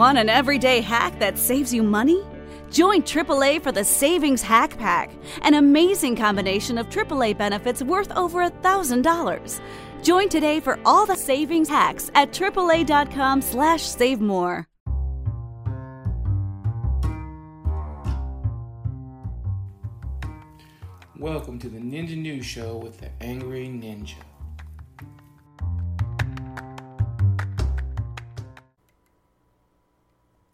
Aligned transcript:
Want 0.00 0.16
an 0.16 0.30
everyday 0.30 0.80
hack 0.80 1.18
that 1.18 1.36
saves 1.36 1.74
you 1.74 1.82
money? 1.82 2.24
Join 2.70 3.02
AAA 3.02 3.62
for 3.62 3.70
the 3.70 3.84
Savings 3.84 4.40
Hack 4.40 4.78
Pack, 4.78 5.10
an 5.42 5.52
amazing 5.52 6.16
combination 6.16 6.78
of 6.78 6.88
AAA 6.88 7.36
benefits 7.36 7.82
worth 7.82 8.10
over 8.16 8.48
$1,000. 8.48 9.60
Join 10.02 10.30
today 10.30 10.58
for 10.58 10.78
all 10.86 11.04
the 11.04 11.14
savings 11.14 11.68
hacks 11.68 12.10
at 12.14 12.32
AAA.com 12.32 13.42
slash 13.42 13.82
save 13.82 14.22
more. 14.22 14.66
Welcome 21.18 21.58
to 21.58 21.68
the 21.68 21.78
Ninja 21.78 22.16
News 22.16 22.46
Show 22.46 22.78
with 22.78 23.00
the 23.00 23.10
Angry 23.20 23.66
Ninja. 23.66 24.14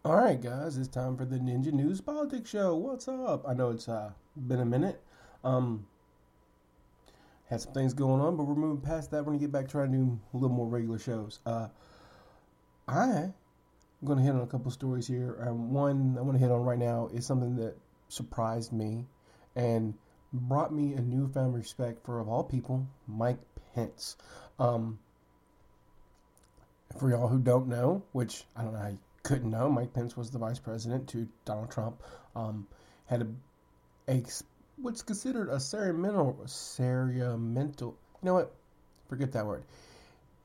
All 0.07 0.15
right, 0.15 0.41
guys, 0.41 0.77
it's 0.77 0.87
time 0.87 1.17
for 1.17 1.25
the 1.25 1.35
Ninja 1.35 1.73
News 1.73 1.99
Politics 1.99 2.49
Show. 2.49 2.73
What's 2.75 3.09
up? 3.09 3.43
I 3.45 3.53
know 3.53 3.71
it's 3.71 3.89
uh, 3.89 4.11
been 4.37 4.61
a 4.61 4.65
minute. 4.65 5.03
Um, 5.43 5.85
had 7.49 7.59
some 7.59 7.73
things 7.73 7.93
going 7.93 8.21
on, 8.21 8.37
but 8.37 8.45
we're 8.45 8.55
moving 8.55 8.79
past 8.79 9.11
that. 9.11 9.25
We're 9.25 9.33
gonna 9.33 9.39
get 9.39 9.51
back 9.51 9.67
trying 9.67 9.91
to 9.91 9.97
do 9.97 10.19
a 10.33 10.37
little 10.37 10.55
more 10.55 10.65
regular 10.65 10.97
shows. 10.97 11.39
Uh, 11.45 11.67
I'm 12.87 13.33
gonna 14.05 14.21
hit 14.21 14.33
on 14.33 14.39
a 14.39 14.47
couple 14.47 14.71
stories 14.71 15.07
here. 15.07 15.45
Um, 15.45 15.73
one 15.73 16.15
I 16.17 16.21
want 16.21 16.37
to 16.37 16.39
hit 16.41 16.51
on 16.51 16.63
right 16.63 16.79
now 16.79 17.09
is 17.13 17.25
something 17.25 17.57
that 17.57 17.75
surprised 18.07 18.71
me 18.71 19.07
and 19.57 19.93
brought 20.31 20.73
me 20.73 20.93
a 20.93 21.01
newfound 21.01 21.53
respect 21.53 22.05
for, 22.05 22.21
of 22.21 22.29
all 22.29 22.45
people, 22.45 22.87
Mike 23.07 23.39
Pence. 23.75 24.15
Um, 24.57 24.99
for 26.97 27.09
y'all 27.09 27.27
who 27.27 27.39
don't 27.39 27.67
know, 27.67 28.03
which 28.13 28.45
I 28.55 28.63
don't 28.63 28.71
know 28.71 28.79
how 28.79 28.87
you 28.87 28.99
couldn't 29.27 29.51
know, 29.51 29.69
Mike 29.69 29.93
Pence 29.93 30.15
was 30.15 30.31
the 30.31 30.39
vice 30.39 30.57
president 30.57 31.09
to 31.09 31.27
Donald 31.43 31.69
Trump. 31.69 32.01
Um, 32.33 32.65
had 33.07 33.23
a, 33.23 33.27
a 34.11 34.23
what's 34.77 35.01
considered 35.01 35.49
a 35.49 35.59
ceremonial, 35.59 36.41
ceremonial. 36.45 37.75
You 37.81 37.95
know 38.23 38.33
what? 38.35 38.55
Forget 39.09 39.33
that 39.33 39.45
word. 39.45 39.63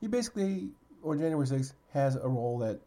He 0.01 0.07
basically, 0.07 0.71
on 1.01 1.17
January 1.17 1.47
6th, 1.47 1.71
has 1.93 2.17
a 2.17 2.27
role 2.27 2.57
that 2.59 2.81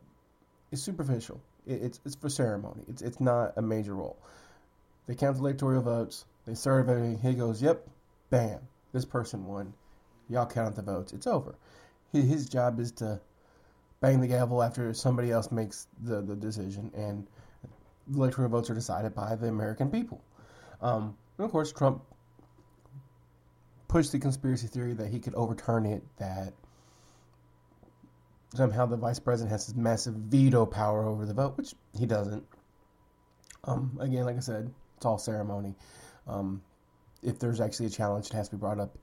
is 0.71 0.83
superficial. 0.83 1.41
It, 1.67 1.83
it's 1.83 2.01
it's 2.05 2.17
for 2.17 2.29
ceremony. 2.29 2.85
It's 2.89 3.01
it's 3.01 3.19
not 3.19 3.55
a 3.57 3.63
major 3.63 3.95
role. 3.95 4.19
They 5.07 5.15
count 5.15 5.37
the 5.37 5.43
electoral 5.43 5.81
votes. 5.81 6.27
They 6.45 6.55
serve 6.55 6.91
it. 6.91 7.21
He 7.21 7.33
goes, 7.33 7.63
"Yep, 7.63 7.89
bam, 8.29 8.61
this 8.93 9.07
person 9.07 9.47
won. 9.47 9.73
Y'all 10.29 10.45
count 10.45 10.77
the 10.77 10.83
votes. 10.83 11.15
It's 11.15 11.27
over." 11.27 11.55
His 12.13 12.51
job 12.51 12.81
is 12.81 12.93
to 12.93 13.21
bang 14.01 14.21
the 14.21 14.29
gavel 14.29 14.63
after 14.63 14.93
somebody 14.95 15.31
else 15.31 15.51
makes 15.51 15.89
the, 16.03 16.21
the 16.23 16.37
decision, 16.37 16.91
and 16.95 17.27
electoral 18.15 18.49
votes 18.49 18.71
are 18.71 18.75
decided 18.75 19.15
by 19.15 19.35
the 19.35 19.49
American 19.49 19.91
people. 19.91 20.23
Um, 20.81 21.17
and 21.39 21.45
of 21.45 21.51
course, 21.51 21.73
Trump 21.73 22.03
pushed 23.89 24.13
the 24.13 24.19
conspiracy 24.19 24.67
theory 24.67 24.95
that 24.95 25.09
he 25.09 25.19
could 25.19 25.35
overturn 25.35 25.87
it, 25.87 26.03
that 26.19 26.53
somehow 28.55 28.87
the 28.87 28.97
vice 28.97 29.19
president 29.19 29.51
has 29.51 29.67
this 29.67 29.77
massive 29.77 30.15
veto 30.15 30.67
power 30.67 31.05
over 31.05 31.27
the 31.27 31.35
vote, 31.35 31.57
which 31.57 31.75
he 31.99 32.07
doesn't. 32.07 32.45
Um, 33.65 33.99
again, 34.01 34.25
like 34.25 34.37
I 34.37 34.41
said, 34.41 34.73
it's 34.97 35.07
all 35.07 35.19
ceremony. 35.19 35.75
Um, 36.27 36.63
if 37.23 37.39
there's 37.39 37.61
actually 37.61 37.87
a 37.87 37.91
challenge, 37.91 38.27
it 38.27 38.33
has 38.33 38.49
to 38.49 38.57
be 38.57 38.61
brought 38.61 38.79
up 38.79 38.97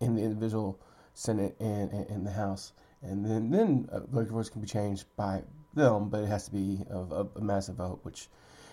in 0.00 0.14
the 0.14 0.22
individual 0.22 0.78
Senate 1.14 1.56
and 1.60 1.92
in 2.08 2.24
the 2.24 2.30
House 2.30 2.72
and 3.04 3.24
then 3.24 3.50
then 3.50 3.88
uh, 3.92 4.00
electoral 4.12 4.38
votes 4.38 4.48
can 4.48 4.60
be 4.60 4.66
changed 4.66 5.04
by 5.16 5.42
them, 5.74 6.08
but 6.08 6.22
it 6.22 6.28
has 6.28 6.46
to 6.46 6.50
be 6.52 6.84
of, 6.90 7.12
of 7.12 7.30
a 7.36 7.40
massive 7.40 7.76
vote. 7.76 8.00
Which, 8.02 8.28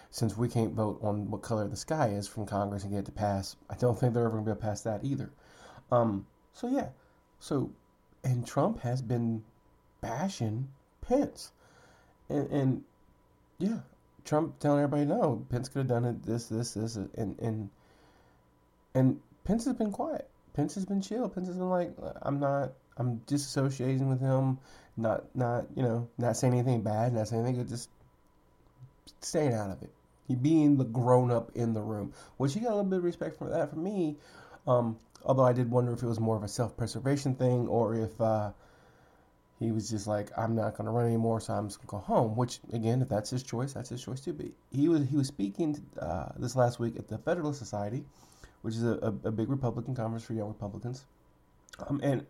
since 0.09 0.37
we 0.37 0.47
can't 0.47 0.73
vote 0.73 0.99
on 1.01 1.29
what 1.29 1.41
color 1.41 1.67
the 1.67 1.75
sky 1.75 2.09
is 2.09 2.27
from 2.27 2.45
Congress 2.45 2.83
and 2.83 2.91
get 2.91 2.99
it 2.99 3.05
to 3.05 3.11
pass, 3.11 3.55
I 3.69 3.75
don't 3.75 3.97
think 3.97 4.13
they're 4.13 4.23
ever 4.23 4.31
going 4.31 4.45
to 4.45 4.49
be 4.49 4.51
able 4.51 4.61
to 4.61 4.67
pass 4.67 4.81
that 4.81 5.03
either. 5.03 5.31
Um, 5.91 6.25
so 6.53 6.67
yeah, 6.67 6.89
so 7.39 7.71
and 8.23 8.45
Trump 8.45 8.81
has 8.81 9.01
been 9.01 9.43
bashing 10.01 10.67
Pence, 11.01 11.51
and, 12.29 12.49
and 12.51 12.83
yeah, 13.57 13.79
Trump 14.25 14.59
telling 14.59 14.83
everybody 14.83 15.05
no, 15.05 15.45
Pence 15.49 15.69
could 15.69 15.79
have 15.79 15.87
done 15.87 16.05
it, 16.05 16.23
this, 16.23 16.45
this, 16.47 16.73
this, 16.73 16.95
and 16.95 17.39
and 17.39 17.69
and 18.93 19.19
Pence 19.43 19.65
has 19.65 19.73
been 19.75 19.91
quiet. 19.91 20.29
Pence 20.53 20.75
has 20.75 20.85
been 20.85 21.01
chill. 21.01 21.29
Pence 21.29 21.47
has 21.47 21.57
been 21.57 21.69
like, 21.69 21.93
I'm 22.21 22.39
not 22.39 22.73
I'm 22.97 23.21
disassociating 23.27 24.07
with 24.07 24.19
him, 24.19 24.59
not 24.97 25.35
not 25.35 25.65
you 25.75 25.83
know 25.83 26.07
not 26.17 26.37
saying 26.37 26.53
anything 26.53 26.81
bad, 26.81 27.13
not 27.13 27.27
saying 27.27 27.45
anything, 27.45 27.67
just 27.67 27.89
staying 29.21 29.53
out 29.53 29.71
of 29.71 29.81
it. 29.81 29.91
He 30.27 30.35
being 30.35 30.77
the 30.77 30.85
grown 30.85 31.31
up 31.31 31.51
in 31.55 31.73
the 31.73 31.81
room, 31.81 32.13
which 32.37 32.53
he 32.53 32.59
got 32.59 32.69
a 32.69 32.75
little 32.75 32.89
bit 32.89 32.99
of 32.99 33.03
respect 33.03 33.37
for 33.37 33.49
that 33.49 33.69
for 33.69 33.75
me. 33.77 34.17
Um, 34.67 34.97
although 35.25 35.43
I 35.43 35.53
did 35.53 35.69
wonder 35.69 35.91
if 35.93 36.03
it 36.03 36.07
was 36.07 36.19
more 36.19 36.35
of 36.35 36.43
a 36.43 36.47
self 36.47 36.77
preservation 36.77 37.35
thing 37.35 37.67
or 37.67 37.95
if 37.95 38.19
uh, 38.21 38.51
he 39.59 39.71
was 39.71 39.89
just 39.89 40.07
like, 40.07 40.31
I'm 40.37 40.55
not 40.55 40.75
going 40.75 40.85
to 40.85 40.91
run 40.91 41.05
anymore, 41.05 41.39
so 41.39 41.53
I'm 41.53 41.67
just 41.67 41.79
going 41.79 41.87
to 41.87 41.91
go 41.91 42.13
home. 42.15 42.35
Which 42.35 42.59
again, 42.73 43.01
if 43.01 43.09
that's 43.09 43.29
his 43.29 43.43
choice, 43.43 43.73
that's 43.73 43.89
his 43.89 44.03
choice 44.03 44.21
too. 44.21 44.33
But 44.33 44.47
he 44.71 44.87
was 44.87 45.07
he 45.07 45.15
was 45.15 45.27
speaking 45.27 45.83
uh, 45.99 46.29
this 46.37 46.55
last 46.55 46.79
week 46.79 46.95
at 46.97 47.07
the 47.07 47.17
Federalist 47.17 47.59
Society, 47.59 48.03
which 48.61 48.75
is 48.75 48.83
a, 48.83 48.97
a, 49.01 49.27
a 49.27 49.31
big 49.31 49.49
Republican 49.49 49.95
conference 49.95 50.23
for 50.23 50.33
young 50.33 50.47
Republicans. 50.47 51.05
Um, 51.87 51.99
and 52.03 52.25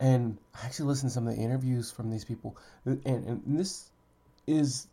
and 0.00 0.38
I 0.54 0.66
actually 0.66 0.86
listened 0.86 1.10
to 1.10 1.14
some 1.14 1.26
of 1.26 1.36
the 1.36 1.42
interviews 1.42 1.90
from 1.90 2.10
these 2.10 2.24
people, 2.24 2.56
and, 2.84 3.00
and 3.04 3.42
this 3.46 3.90
is 4.46 4.86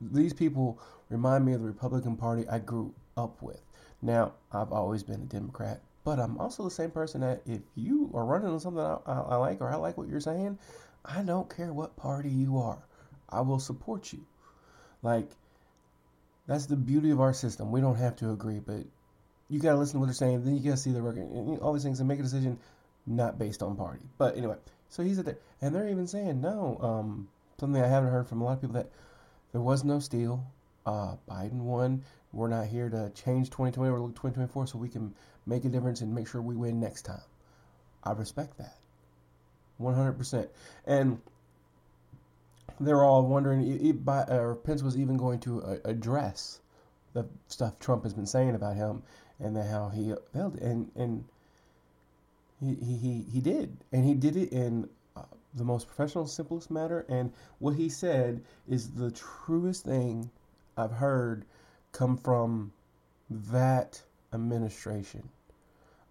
these 0.00 0.32
people 0.32 0.78
remind 1.08 1.44
me 1.44 1.52
of 1.52 1.60
the 1.60 1.66
Republican 1.66 2.16
Party 2.16 2.48
I 2.48 2.58
grew 2.58 2.92
up 3.16 3.40
with. 3.42 3.60
Now, 4.00 4.32
I've 4.52 4.72
always 4.72 5.02
been 5.02 5.22
a 5.22 5.24
Democrat, 5.26 5.80
but 6.04 6.18
I'm 6.18 6.38
also 6.38 6.64
the 6.64 6.70
same 6.70 6.90
person 6.90 7.20
that 7.20 7.42
if 7.46 7.60
you 7.76 8.10
are 8.14 8.24
running 8.24 8.48
on 8.48 8.58
something 8.58 8.82
I, 8.82 8.98
I, 9.06 9.20
I 9.20 9.36
like 9.36 9.60
or 9.60 9.70
I 9.70 9.76
like 9.76 9.96
what 9.96 10.08
you're 10.08 10.20
saying, 10.20 10.58
I 11.04 11.22
don't 11.22 11.54
care 11.54 11.72
what 11.72 11.96
party 11.96 12.30
you 12.30 12.58
are, 12.58 12.78
I 13.28 13.42
will 13.42 13.60
support 13.60 14.12
you. 14.12 14.24
Like, 15.02 15.30
that's 16.46 16.66
the 16.66 16.76
beauty 16.76 17.10
of 17.10 17.20
our 17.20 17.32
system. 17.32 17.70
We 17.70 17.80
don't 17.80 17.96
have 17.96 18.16
to 18.16 18.30
agree, 18.30 18.58
but 18.58 18.84
you 19.48 19.60
gotta 19.60 19.78
listen 19.78 19.94
to 19.94 19.98
what 20.00 20.06
they're 20.06 20.14
saying. 20.14 20.44
Then 20.44 20.56
you 20.56 20.62
gotta 20.62 20.76
see 20.76 20.92
the 20.92 21.02
record, 21.02 21.30
and 21.30 21.60
all 21.60 21.72
these 21.72 21.84
things, 21.84 22.00
and 22.00 22.08
make 22.08 22.18
a 22.18 22.22
decision 22.22 22.58
not 23.06 23.38
based 23.38 23.62
on 23.62 23.76
party. 23.76 24.04
But 24.18 24.36
anyway, 24.36 24.56
so 24.88 25.02
he's 25.02 25.18
at 25.18 25.24
there, 25.24 25.38
and 25.60 25.74
they're 25.74 25.88
even 25.88 26.06
saying 26.06 26.40
no. 26.40 26.78
Um, 26.80 27.28
something 27.58 27.82
I 27.82 27.88
haven't 27.88 28.10
heard 28.10 28.28
from 28.28 28.40
a 28.40 28.44
lot 28.44 28.54
of 28.54 28.60
people 28.60 28.74
that 28.74 28.90
there 29.52 29.60
was 29.60 29.84
no 29.84 29.98
steal. 29.98 30.44
Uh, 30.84 31.16
Biden 31.28 31.60
won. 31.60 32.02
We're 32.32 32.48
not 32.48 32.66
here 32.66 32.88
to 32.88 33.10
change 33.10 33.50
2020 33.50 33.90
or 33.90 33.98
2024 34.08 34.66
so 34.66 34.78
we 34.78 34.88
can 34.88 35.14
make 35.46 35.64
a 35.64 35.68
difference 35.68 36.00
and 36.00 36.14
make 36.14 36.28
sure 36.28 36.40
we 36.40 36.56
win 36.56 36.80
next 36.80 37.02
time. 37.02 37.20
I 38.02 38.12
respect 38.12 38.58
that. 38.58 38.76
100%. 39.80 40.48
And 40.86 41.20
they're 42.80 43.04
all 43.04 43.26
wondering 43.26 43.62
if 43.86 44.08
uh, 44.08 44.54
Pence 44.54 44.82
was 44.82 44.96
even 44.96 45.16
going 45.16 45.40
to 45.40 45.62
uh, 45.62 45.76
address 45.84 46.60
the 47.12 47.26
stuff 47.48 47.78
Trump 47.78 48.04
has 48.04 48.14
been 48.14 48.26
saying 48.26 48.54
about 48.54 48.76
him 48.76 49.02
and 49.38 49.56
how 49.56 49.90
he 49.90 50.14
failed. 50.32 50.56
And, 50.56 50.90
and 50.96 51.24
he, 52.64 52.96
he, 52.96 53.24
he 53.32 53.40
did. 53.40 53.76
And 53.92 54.04
he 54.04 54.14
did 54.14 54.36
it 54.36 54.52
in 54.52 54.88
uh, 55.16 55.22
the 55.54 55.64
most 55.64 55.86
professional, 55.86 56.26
simplest 56.26 56.70
manner. 56.70 57.04
And 57.08 57.32
what 57.58 57.74
he 57.74 57.88
said 57.88 58.42
is 58.68 58.90
the 58.90 59.10
truest 59.10 59.84
thing 59.84 60.30
I've 60.76 60.92
heard 60.92 61.44
come 61.92 62.16
from 62.16 62.72
that 63.30 64.00
administration. 64.32 65.28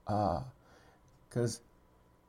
Because, 0.06 1.62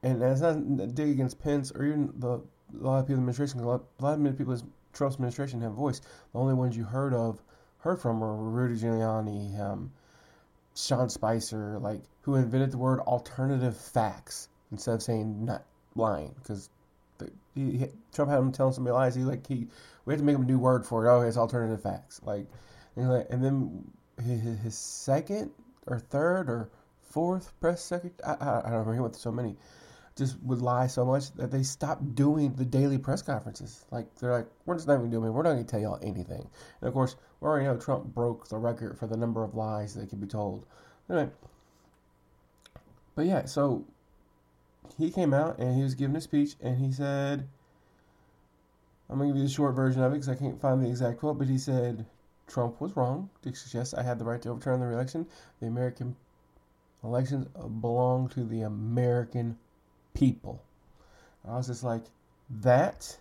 uh, 0.04 0.06
and 0.06 0.22
that's 0.22 0.40
not 0.40 0.94
dig 0.94 1.10
against 1.10 1.40
Pence 1.40 1.72
or 1.72 1.84
even 1.84 2.12
the 2.16 2.40
a 2.80 2.84
lot 2.84 2.98
of 2.98 3.06
people 3.06 3.20
in 3.20 3.26
the 3.26 3.30
administration. 3.30 3.60
A 3.60 3.66
lot, 3.66 3.84
a 3.98 4.02
lot 4.02 4.18
of 4.18 4.38
people 4.38 4.54
in 4.54 4.62
Trump's 4.92 5.16
administration 5.16 5.60
have 5.60 5.72
voice. 5.72 6.00
The 6.32 6.38
only 6.38 6.54
ones 6.54 6.76
you 6.76 6.84
heard 6.84 7.14
of, 7.14 7.42
heard 7.78 8.00
from, 8.00 8.20
were 8.20 8.34
Rudy 8.34 8.80
Giuliani, 8.80 9.58
um, 9.60 9.92
Sean 10.74 11.08
Spicer, 11.08 11.78
like 11.78 12.02
who 12.22 12.34
invented 12.36 12.72
the 12.72 12.78
word 12.78 13.00
alternative 13.00 13.76
facts 13.76 14.48
instead 14.70 14.94
of 14.94 15.02
saying 15.02 15.44
not 15.44 15.64
lying, 15.94 16.34
because 16.38 16.68
Trump 18.12 18.30
had 18.30 18.38
him 18.38 18.52
telling 18.52 18.72
somebody 18.72 18.94
lies. 18.94 19.14
He 19.14 19.22
like 19.22 19.46
he 19.46 19.68
we 20.04 20.12
had 20.12 20.18
to 20.18 20.24
make 20.24 20.36
him 20.36 20.42
a 20.42 20.46
new 20.46 20.58
word 20.58 20.86
for 20.86 21.06
it. 21.06 21.10
Oh, 21.10 21.20
it's 21.20 21.36
alternative 21.36 21.82
facts. 21.82 22.20
Like 22.24 22.46
and, 22.96 23.10
like, 23.10 23.26
and 23.30 23.44
then 23.44 23.90
his, 24.22 24.42
his, 24.60 24.74
second 24.76 25.50
or 25.86 25.98
third 25.98 26.48
or 26.48 26.68
fourth 27.10 27.52
press 27.60 27.82
secretary, 27.82 28.14
I, 28.24 28.32
I, 28.32 28.58
I 28.58 28.62
don't 28.62 28.72
remember. 28.72 28.94
He 28.94 29.00
went 29.00 29.14
through 29.14 29.20
so 29.20 29.32
many. 29.32 29.56
Just 30.16 30.40
would 30.42 30.60
lie 30.60 30.86
so 30.88 31.06
much 31.06 31.32
that 31.32 31.50
they 31.50 31.62
stopped 31.62 32.14
doing 32.14 32.52
the 32.54 32.64
daily 32.64 32.98
press 32.98 33.22
conferences. 33.22 33.86
Like 33.90 34.14
they're 34.16 34.32
like, 34.32 34.46
we're 34.66 34.74
just 34.74 34.86
not 34.86 34.98
even 34.98 35.10
doing 35.10 35.28
it. 35.28 35.30
We're 35.30 35.42
not 35.42 35.52
going 35.52 35.64
to 35.64 35.70
tell 35.70 35.80
y'all 35.80 35.98
anything. 36.02 36.46
And 36.80 36.88
of 36.88 36.92
course, 36.92 37.16
we 37.40 37.48
already 37.48 37.64
know 37.64 37.76
Trump 37.76 38.04
broke 38.14 38.48
the 38.48 38.58
record 38.58 38.98
for 38.98 39.06
the 39.06 39.16
number 39.16 39.42
of 39.42 39.54
lies 39.54 39.94
that 39.94 40.10
can 40.10 40.20
be 40.20 40.26
told. 40.26 40.66
Anyway, 41.08 41.30
but 43.14 43.26
yeah, 43.26 43.46
so 43.46 43.84
he 44.98 45.10
came 45.10 45.32
out 45.32 45.58
and 45.58 45.76
he 45.76 45.82
was 45.82 45.94
giving 45.94 46.16
a 46.16 46.20
speech 46.20 46.56
and 46.60 46.78
he 46.78 46.92
said, 46.92 47.48
I'm 49.08 49.18
going 49.18 49.30
to 49.30 49.34
give 49.34 49.42
you 49.42 49.48
the 49.48 49.52
short 49.52 49.74
version 49.74 50.02
of 50.02 50.12
it 50.12 50.16
because 50.16 50.28
I 50.28 50.34
can't 50.34 50.60
find 50.60 50.82
the 50.82 50.88
exact 50.88 51.20
quote, 51.20 51.38
but 51.38 51.48
he 51.48 51.58
said 51.58 52.06
Trump 52.46 52.80
was 52.80 52.96
wrong 52.96 53.30
to 53.42 53.54
suggest 53.54 53.94
I 53.96 54.02
had 54.02 54.18
the 54.18 54.24
right 54.24 54.40
to 54.42 54.50
overturn 54.50 54.80
the 54.80 54.86
election. 54.86 55.26
The 55.60 55.66
American 55.66 56.16
elections 57.04 57.46
belong 57.80 58.28
to 58.30 58.44
the 58.44 58.62
American 58.62 59.58
people. 60.14 60.62
I 61.46 61.56
was 61.56 61.66
just 61.66 61.84
like, 61.84 62.04
that, 62.60 63.16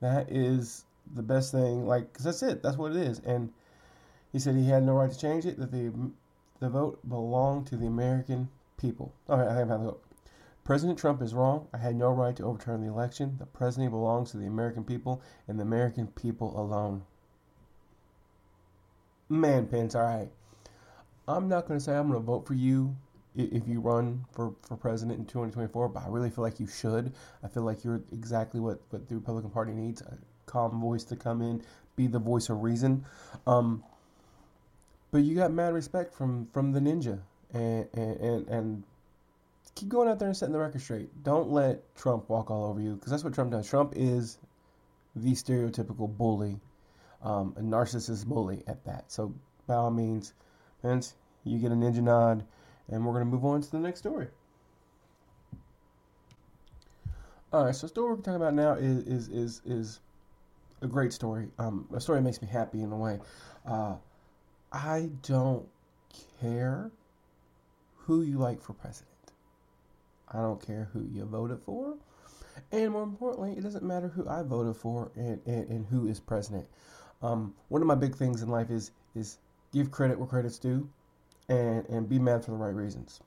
that 0.00 0.30
is 0.30 0.84
the 1.14 1.22
best 1.22 1.52
thing. 1.52 1.86
Like, 1.86 2.12
cause 2.12 2.24
that's 2.24 2.42
it. 2.42 2.62
That's 2.62 2.76
what 2.76 2.92
it 2.92 2.98
is. 2.98 3.20
And 3.20 3.52
he 4.32 4.38
said 4.38 4.54
he 4.54 4.68
had 4.68 4.84
no 4.84 4.94
right 4.94 5.10
to 5.10 5.18
change 5.18 5.46
it. 5.46 5.58
That 5.58 5.72
the 5.72 5.92
the 6.60 6.68
vote 6.68 7.00
belonged 7.08 7.66
to 7.68 7.76
the 7.76 7.86
American 7.86 8.48
people. 8.76 9.12
All 9.28 9.38
right, 9.38 9.48
I 9.48 9.54
have 9.54 9.68
the 9.68 9.78
vote. 9.78 10.04
President 10.62 10.98
Trump 10.98 11.22
is 11.22 11.34
wrong. 11.34 11.66
I 11.72 11.78
had 11.78 11.96
no 11.96 12.10
right 12.10 12.36
to 12.36 12.44
overturn 12.44 12.82
the 12.82 12.88
election. 12.88 13.36
The 13.38 13.46
president 13.46 13.90
belongs 13.90 14.30
to 14.30 14.36
the 14.36 14.46
American 14.46 14.84
people 14.84 15.22
and 15.48 15.58
the 15.58 15.62
American 15.62 16.06
people 16.08 16.58
alone. 16.60 17.02
Man, 19.28 19.66
Pence, 19.66 19.94
all 19.94 20.02
right. 20.02 20.28
I'm 21.26 21.48
not 21.48 21.66
going 21.66 21.78
to 21.78 21.84
say 21.84 21.94
I'm 21.94 22.08
going 22.08 22.20
to 22.20 22.26
vote 22.26 22.46
for 22.46 22.54
you 22.54 22.94
if 23.36 23.68
you 23.68 23.80
run 23.80 24.24
for, 24.32 24.54
for 24.62 24.76
president 24.76 25.18
in 25.18 25.24
2024, 25.24 25.88
but 25.88 26.02
I 26.02 26.08
really 26.08 26.30
feel 26.30 26.42
like 26.42 26.58
you 26.58 26.66
should. 26.66 27.12
I 27.42 27.48
feel 27.48 27.62
like 27.62 27.84
you're 27.84 28.02
exactly 28.12 28.60
what, 28.60 28.80
what 28.90 29.08
the 29.08 29.14
Republican 29.14 29.50
Party 29.50 29.72
needs 29.72 30.02
a 30.02 30.18
calm 30.46 30.80
voice 30.80 31.04
to 31.04 31.16
come 31.16 31.40
in, 31.42 31.62
be 31.96 32.06
the 32.06 32.18
voice 32.18 32.48
of 32.48 32.62
reason. 32.62 33.04
Um, 33.46 33.84
but 35.12 35.18
you 35.18 35.34
got 35.34 35.52
mad 35.52 35.74
respect 35.74 36.14
from, 36.14 36.48
from 36.52 36.72
the 36.72 36.80
ninja, 36.80 37.20
and, 37.52 37.88
and, 37.94 38.48
and, 38.48 38.84
keep 39.76 39.88
going 39.88 40.08
out 40.08 40.18
there 40.18 40.28
and 40.28 40.36
setting 40.36 40.52
the 40.52 40.58
record 40.58 40.80
straight. 40.80 41.08
Don't 41.22 41.50
let 41.50 41.94
Trump 41.94 42.28
walk 42.28 42.50
all 42.50 42.64
over 42.66 42.80
you, 42.80 42.96
because 42.96 43.10
that's 43.10 43.24
what 43.24 43.32
Trump 43.32 43.52
does. 43.52 43.68
Trump 43.68 43.94
is 43.96 44.38
the 45.16 45.30
stereotypical 45.30 46.14
bully, 46.14 46.58
um, 47.22 47.54
a 47.56 47.60
narcissist 47.60 48.26
bully 48.26 48.62
at 48.66 48.84
that. 48.84 49.10
So, 49.10 49.32
by 49.66 49.74
all 49.74 49.90
means, 49.90 50.34
Pence, 50.82 51.14
you 51.44 51.58
get 51.58 51.70
a 51.72 51.74
ninja 51.74 52.02
nod, 52.02 52.44
and 52.90 53.04
we're 53.04 53.12
going 53.12 53.24
to 53.24 53.30
move 53.30 53.44
on 53.44 53.60
to 53.60 53.70
the 53.70 53.78
next 53.78 54.00
story. 54.00 54.28
All 57.52 57.64
right, 57.64 57.74
so 57.74 57.86
the 57.86 57.88
story 57.88 58.14
we're 58.14 58.16
talking 58.16 58.36
about 58.36 58.54
now 58.54 58.74
is 58.74 59.02
is 59.04 59.28
is, 59.28 59.62
is 59.64 60.00
a 60.82 60.86
great 60.86 61.12
story. 61.12 61.48
Um, 61.58 61.86
a 61.92 62.00
story 62.00 62.18
that 62.18 62.24
makes 62.24 62.40
me 62.40 62.48
happy 62.48 62.82
in 62.82 62.92
a 62.92 62.96
way. 62.96 63.18
Uh, 63.66 63.96
I 64.72 65.10
don't 65.22 65.66
care 66.40 66.90
who 67.96 68.22
you 68.22 68.38
like 68.38 68.62
for 68.62 68.72
president. 68.74 69.08
I 70.32 70.38
don't 70.38 70.64
care 70.64 70.88
who 70.92 71.08
you 71.12 71.24
voted 71.24 71.60
for. 71.64 71.96
And 72.70 72.92
more 72.92 73.02
importantly, 73.02 73.54
it 73.56 73.62
doesn't 73.62 73.84
matter 73.84 74.08
who 74.08 74.28
I 74.28 74.42
voted 74.42 74.76
for 74.76 75.10
and, 75.16 75.40
and, 75.46 75.68
and 75.68 75.86
who 75.86 76.06
is 76.06 76.20
president. 76.20 76.66
Um, 77.22 77.54
one 77.68 77.80
of 77.82 77.88
my 77.88 77.94
big 77.96 78.14
things 78.14 78.42
in 78.42 78.48
life 78.48 78.70
is 78.70 78.92
is 79.14 79.38
give 79.72 79.90
credit 79.90 80.18
where 80.18 80.28
credit's 80.28 80.58
due 80.58 80.88
and, 81.50 81.86
and 81.88 82.08
be 82.08 82.18
mad 82.18 82.44
for 82.44 82.52
the 82.52 82.56
right 82.56 82.74
reasons. 82.74 83.20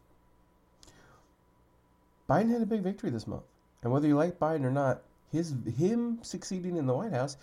Biden 2.28 2.50
had 2.50 2.62
a 2.62 2.66
big 2.66 2.82
victory 2.82 3.10
this 3.10 3.28
month. 3.28 3.44
And 3.84 3.92
whether 3.92 4.08
you 4.08 4.16
like 4.16 4.40
Biden 4.40 4.64
or 4.64 4.72
not, 4.72 5.02
his 5.32 5.54
him 5.78 6.20
succeeding 6.24 6.78
in 6.78 6.88
the 6.88 6.94
White 6.94 7.12
House 7.12 7.38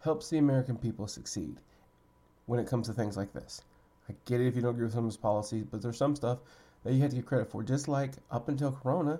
helps 0.00 0.28
the 0.28 0.38
American 0.38 0.76
people 0.76 1.08
succeed 1.08 1.56
when 2.44 2.60
it 2.60 2.68
comes 2.68 2.86
to 2.86 2.92
things 2.92 3.16
like 3.16 3.32
this. 3.32 3.62
I 4.08 4.14
get 4.26 4.40
it 4.40 4.46
if 4.46 4.54
you 4.54 4.62
don't 4.62 4.74
agree 4.74 4.84
with 4.84 4.92
some 4.92 5.04
of 5.04 5.10
his 5.10 5.16
policies, 5.16 5.64
but 5.64 5.80
there's 5.80 5.96
some 5.96 6.14
stuff 6.14 6.38
that 6.84 6.92
you 6.92 7.00
have 7.00 7.10
to 7.10 7.16
give 7.16 7.26
credit 7.26 7.50
for. 7.50 7.62
Just 7.62 7.88
like 7.88 8.12
up 8.30 8.48
until 8.48 8.72
Corona, 8.72 9.18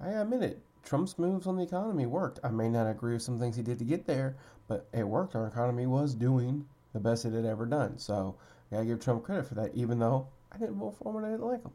I 0.00 0.10
admit 0.10 0.42
it, 0.42 0.60
Trump's 0.82 1.18
moves 1.18 1.46
on 1.46 1.56
the 1.56 1.62
economy 1.62 2.06
worked. 2.06 2.40
I 2.42 2.48
may 2.48 2.68
not 2.68 2.88
agree 2.88 3.12
with 3.12 3.22
some 3.22 3.38
things 3.38 3.56
he 3.56 3.62
did 3.62 3.78
to 3.80 3.84
get 3.84 4.06
there, 4.06 4.36
but 4.66 4.86
it 4.92 5.06
worked. 5.06 5.36
Our 5.36 5.46
economy 5.46 5.86
was 5.86 6.14
doing 6.14 6.66
the 6.94 7.00
best 7.00 7.26
it 7.26 7.34
had 7.34 7.44
ever 7.44 7.66
done. 7.66 7.98
So 7.98 8.34
I 8.70 8.76
gotta 8.76 8.86
give 8.86 9.00
Trump 9.00 9.24
credit 9.24 9.46
for 9.46 9.54
that, 9.56 9.74
even 9.74 9.98
though 9.98 10.26
I 10.52 10.58
didn't 10.58 10.76
vote 10.76 10.96
for 10.96 11.10
him 11.10 11.16
and 11.16 11.26
I 11.26 11.30
didn't 11.30 11.46
like 11.46 11.62
him. 11.62 11.72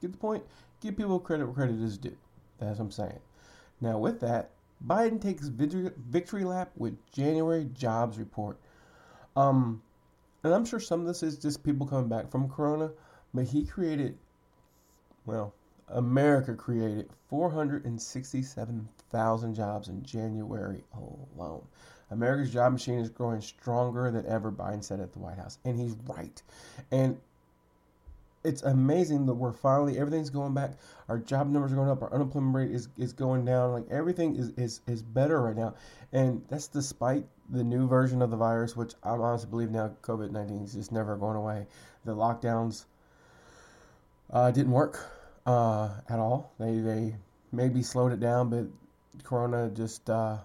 Get 0.00 0.12
the 0.12 0.18
point? 0.18 0.44
Give 0.80 0.96
people 0.96 1.18
credit 1.18 1.46
where 1.46 1.54
credit 1.54 1.80
is 1.80 1.98
due. 1.98 2.16
That's 2.58 2.78
what 2.78 2.86
I'm 2.86 2.90
saying. 2.90 3.20
Now, 3.80 3.98
with 3.98 4.20
that, 4.20 4.50
Biden 4.86 5.20
takes 5.20 5.48
victory 5.48 6.44
lap 6.44 6.70
with 6.76 6.96
January 7.12 7.68
jobs 7.74 8.18
report. 8.18 8.58
Um, 9.36 9.82
and 10.42 10.52
I'm 10.52 10.64
sure 10.64 10.80
some 10.80 11.00
of 11.00 11.06
this 11.06 11.22
is 11.22 11.38
just 11.38 11.62
people 11.64 11.86
coming 11.86 12.08
back 12.08 12.30
from 12.30 12.50
Corona, 12.50 12.90
but 13.32 13.44
he 13.44 13.64
created, 13.64 14.18
well, 15.24 15.54
America 15.88 16.54
created 16.54 17.08
467,000 17.28 19.54
jobs 19.54 19.88
in 19.88 20.02
January 20.02 20.84
alone. 20.94 21.62
America's 22.10 22.52
job 22.52 22.72
machine 22.72 22.98
is 22.98 23.08
growing 23.08 23.40
stronger 23.40 24.10
than 24.10 24.26
ever, 24.26 24.52
Biden 24.52 24.84
said 24.84 25.00
at 25.00 25.12
the 25.12 25.18
White 25.18 25.38
House. 25.38 25.58
And 25.64 25.78
he's 25.78 25.96
right. 26.06 26.42
And 26.90 27.18
it's 28.44 28.62
amazing 28.62 29.26
that 29.26 29.34
we're 29.34 29.52
finally 29.52 29.98
everything's 29.98 30.30
going 30.30 30.54
back. 30.54 30.72
Our 31.08 31.18
job 31.18 31.50
numbers 31.50 31.72
are 31.72 31.76
going 31.76 31.88
up. 31.88 32.02
Our 32.02 32.12
unemployment 32.12 32.54
rate 32.54 32.70
is, 32.70 32.88
is 32.98 33.12
going 33.12 33.44
down. 33.44 33.72
Like 33.72 33.86
everything 33.90 34.36
is, 34.36 34.50
is 34.50 34.80
is 34.86 35.02
better 35.02 35.40
right 35.40 35.56
now, 35.56 35.74
and 36.12 36.44
that's 36.48 36.68
despite 36.68 37.24
the 37.50 37.64
new 37.64 37.88
version 37.88 38.22
of 38.22 38.30
the 38.30 38.36
virus, 38.36 38.76
which 38.76 38.92
I 39.02 39.10
honestly 39.10 39.50
believe 39.50 39.70
now 39.70 39.96
COVID 40.02 40.30
nineteen 40.30 40.62
is 40.62 40.74
just 40.74 40.92
never 40.92 41.16
going 41.16 41.36
away. 41.36 41.66
The 42.04 42.14
lockdowns 42.14 42.84
uh, 44.30 44.50
didn't 44.50 44.72
work 44.72 45.00
uh, 45.46 45.88
at 46.08 46.18
all. 46.18 46.52
They 46.58 46.78
they 46.78 47.16
maybe 47.50 47.82
slowed 47.82 48.12
it 48.12 48.20
down, 48.20 48.50
but 48.50 48.66
Corona 49.22 49.70
just 49.70 50.10
uh, 50.10 50.38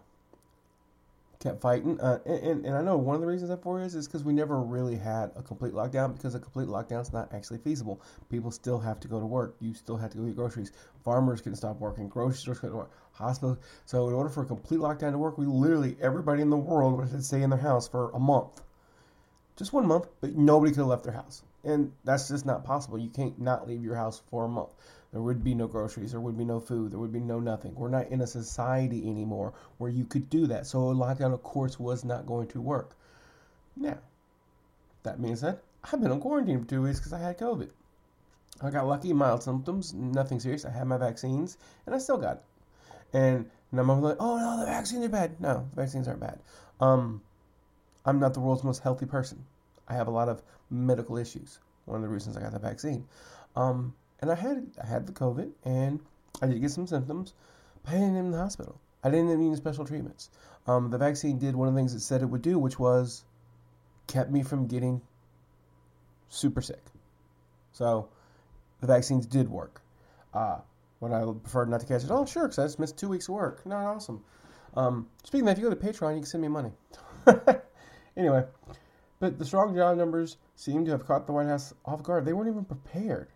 kept 1.39 1.61
fighting. 1.61 1.97
Uh, 2.01 2.19
and, 2.25 2.65
and 2.65 2.75
I 2.75 2.81
know 2.81 2.97
one 2.97 3.15
of 3.15 3.21
the 3.21 3.27
reasons 3.27 3.49
that 3.49 3.61
for 3.63 3.79
is 3.79 3.95
is 3.95 4.07
because 4.07 4.25
we 4.25 4.33
never 4.33 4.61
really 4.61 4.97
had 4.97 5.31
a 5.37 5.41
complete 5.41 5.73
lockdown 5.73 6.13
because 6.13 6.35
a 6.35 6.39
complete 6.39 6.67
lockdown 6.67 7.01
is 7.01 7.13
not 7.13 7.33
actually 7.33 7.59
feasible. 7.59 8.01
People 8.29 8.51
still 8.51 8.77
have 8.77 8.99
to 8.99 9.07
go 9.07 9.21
to 9.21 9.25
work. 9.25 9.55
You 9.61 9.73
still 9.73 9.95
have 9.95 10.11
to 10.11 10.17
go 10.17 10.25
get 10.25 10.35
groceries. 10.35 10.73
Farmers 11.05 11.39
can 11.39 11.55
stop 11.55 11.79
working. 11.79 12.09
Grocery 12.09 12.37
stores 12.37 12.59
can 12.59 12.73
work. 12.73 12.91
Hospitals. 13.13 13.57
So 13.85 14.09
in 14.09 14.13
order 14.13 14.29
for 14.29 14.43
a 14.43 14.45
complete 14.45 14.81
lockdown 14.81 15.13
to 15.13 15.17
work, 15.17 15.37
we 15.37 15.45
literally 15.45 15.95
everybody 16.01 16.41
in 16.41 16.49
the 16.49 16.57
world 16.57 16.97
would 16.97 17.07
have 17.07 17.17
to 17.17 17.23
stay 17.23 17.41
in 17.41 17.49
their 17.49 17.59
house 17.59 17.87
for 17.87 18.11
a 18.11 18.19
month, 18.19 18.61
just 19.55 19.71
one 19.71 19.87
month. 19.87 20.07
But 20.19 20.35
nobody 20.35 20.71
could 20.73 20.79
have 20.79 20.87
left 20.87 21.05
their 21.05 21.13
house, 21.13 21.43
and 21.63 21.93
that's 22.03 22.27
just 22.27 22.45
not 22.45 22.65
possible. 22.65 22.99
You 22.99 23.09
can't 23.09 23.39
not 23.39 23.65
leave 23.65 23.81
your 23.81 23.95
house 23.95 24.21
for 24.29 24.43
a 24.43 24.49
month. 24.49 24.71
There 25.11 25.21
would 25.21 25.43
be 25.43 25.55
no 25.55 25.67
groceries. 25.67 26.11
There 26.11 26.21
would 26.21 26.37
be 26.37 26.45
no 26.45 26.59
food. 26.59 26.91
There 26.91 26.99
would 26.99 27.11
be 27.11 27.19
no 27.19 27.39
nothing. 27.39 27.73
We're 27.75 27.89
not 27.89 28.09
in 28.09 28.21
a 28.21 28.27
society 28.27 29.09
anymore 29.09 29.53
where 29.77 29.89
you 29.89 30.05
could 30.05 30.29
do 30.29 30.47
that. 30.47 30.67
So 30.67 30.89
a 30.89 30.93
lockdown, 30.93 31.33
of 31.33 31.41
course, 31.41 31.79
was 31.79 32.05
not 32.05 32.27
going 32.27 32.47
to 32.49 32.61
work. 32.61 32.95
Now, 33.75 33.97
that 35.03 35.19
means 35.19 35.41
that 35.41 35.63
I've 35.83 36.01
been 36.01 36.11
on 36.11 36.21
quarantine 36.21 36.59
for 36.59 36.69
two 36.69 36.81
weeks 36.81 36.99
because 36.99 37.13
I 37.13 37.19
had 37.19 37.39
COVID. 37.39 37.69
I 38.61 38.69
got 38.69 38.87
lucky, 38.87 39.13
mild 39.13 39.41
symptoms, 39.41 39.93
nothing 39.93 40.39
serious. 40.39 40.65
I 40.65 40.71
had 40.71 40.85
my 40.85 40.97
vaccines, 40.97 41.57
and 41.85 41.95
I 41.95 41.97
still 41.97 42.17
got 42.17 42.37
it. 42.37 42.43
And 43.13 43.49
now 43.71 43.81
I'm 43.81 44.01
like, 44.01 44.17
oh 44.19 44.37
no, 44.37 44.59
the 44.59 44.65
vaccines 44.65 45.05
are 45.05 45.09
bad. 45.09 45.39
No, 45.39 45.67
the 45.73 45.81
vaccines 45.81 46.07
aren't 46.07 46.19
bad. 46.19 46.39
Um, 46.79 47.21
I'm 48.05 48.19
not 48.19 48.33
the 48.33 48.41
world's 48.41 48.63
most 48.63 48.83
healthy 48.83 49.05
person. 49.05 49.45
I 49.87 49.93
have 49.93 50.07
a 50.07 50.11
lot 50.11 50.29
of 50.29 50.41
medical 50.69 51.17
issues. 51.17 51.59
One 51.85 51.97
of 51.97 52.01
the 52.03 52.09
reasons 52.09 52.37
I 52.37 52.41
got 52.41 52.51
the 52.51 52.59
vaccine. 52.59 53.07
Um, 53.55 53.95
and 54.21 54.31
I 54.31 54.35
had 54.35 54.67
I 54.81 54.85
had 54.85 55.05
the 55.05 55.13
COVID, 55.13 55.51
and 55.63 55.99
I 56.41 56.47
did 56.47 56.61
get 56.61 56.71
some 56.71 56.87
symptoms, 56.87 57.33
but 57.83 57.91
I 57.91 57.93
didn't 57.93 58.15
end 58.15 58.17
in 58.17 58.31
the 58.31 58.37
hospital. 58.37 58.79
I 59.03 59.09
didn't 59.09 59.39
need 59.39 59.55
special 59.57 59.85
treatments. 59.85 60.29
Um, 60.67 60.89
the 60.89 60.97
vaccine 60.97 61.39
did 61.39 61.55
one 61.55 61.67
of 61.67 61.73
the 61.73 61.79
things 61.79 61.93
it 61.93 62.01
said 62.01 62.21
it 62.21 62.25
would 62.25 62.41
do, 62.41 62.59
which 62.59 62.77
was 62.77 63.23
kept 64.07 64.29
me 64.29 64.43
from 64.43 64.67
getting 64.67 65.01
super 66.29 66.61
sick. 66.61 66.83
So 67.71 68.09
the 68.81 68.87
vaccines 68.87 69.25
did 69.25 69.49
work. 69.49 69.81
Uh, 70.33 70.59
would 70.99 71.11
I 71.11 71.23
prefer 71.23 71.65
not 71.65 71.79
to 71.79 71.85
catch 71.85 72.03
it? 72.03 72.11
Oh, 72.11 72.25
sure, 72.25 72.43
because 72.43 72.59
I 72.59 72.65
just 72.65 72.79
missed 72.79 72.97
two 72.97 73.07
weeks 73.07 73.29
of 73.29 73.35
work. 73.35 73.65
Not 73.65 73.85
awesome. 73.85 74.23
Um, 74.75 75.07
speaking 75.23 75.41
of 75.41 75.45
that, 75.47 75.51
if 75.53 75.63
you 75.63 75.69
go 75.69 75.75
to 75.75 75.81
Patreon, 75.81 76.15
you 76.15 76.21
can 76.21 76.25
send 76.25 76.41
me 76.41 76.49
money. 76.49 76.71
anyway, 78.17 78.43
but 79.19 79.39
the 79.39 79.45
strong 79.45 79.75
job 79.75 79.97
numbers 79.97 80.37
seem 80.55 80.85
to 80.85 80.91
have 80.91 81.05
caught 81.07 81.25
the 81.25 81.33
White 81.33 81.47
House 81.47 81.73
off 81.85 82.03
guard. 82.03 82.25
They 82.25 82.33
weren't 82.33 82.49
even 82.49 82.65
prepared. 82.65 83.29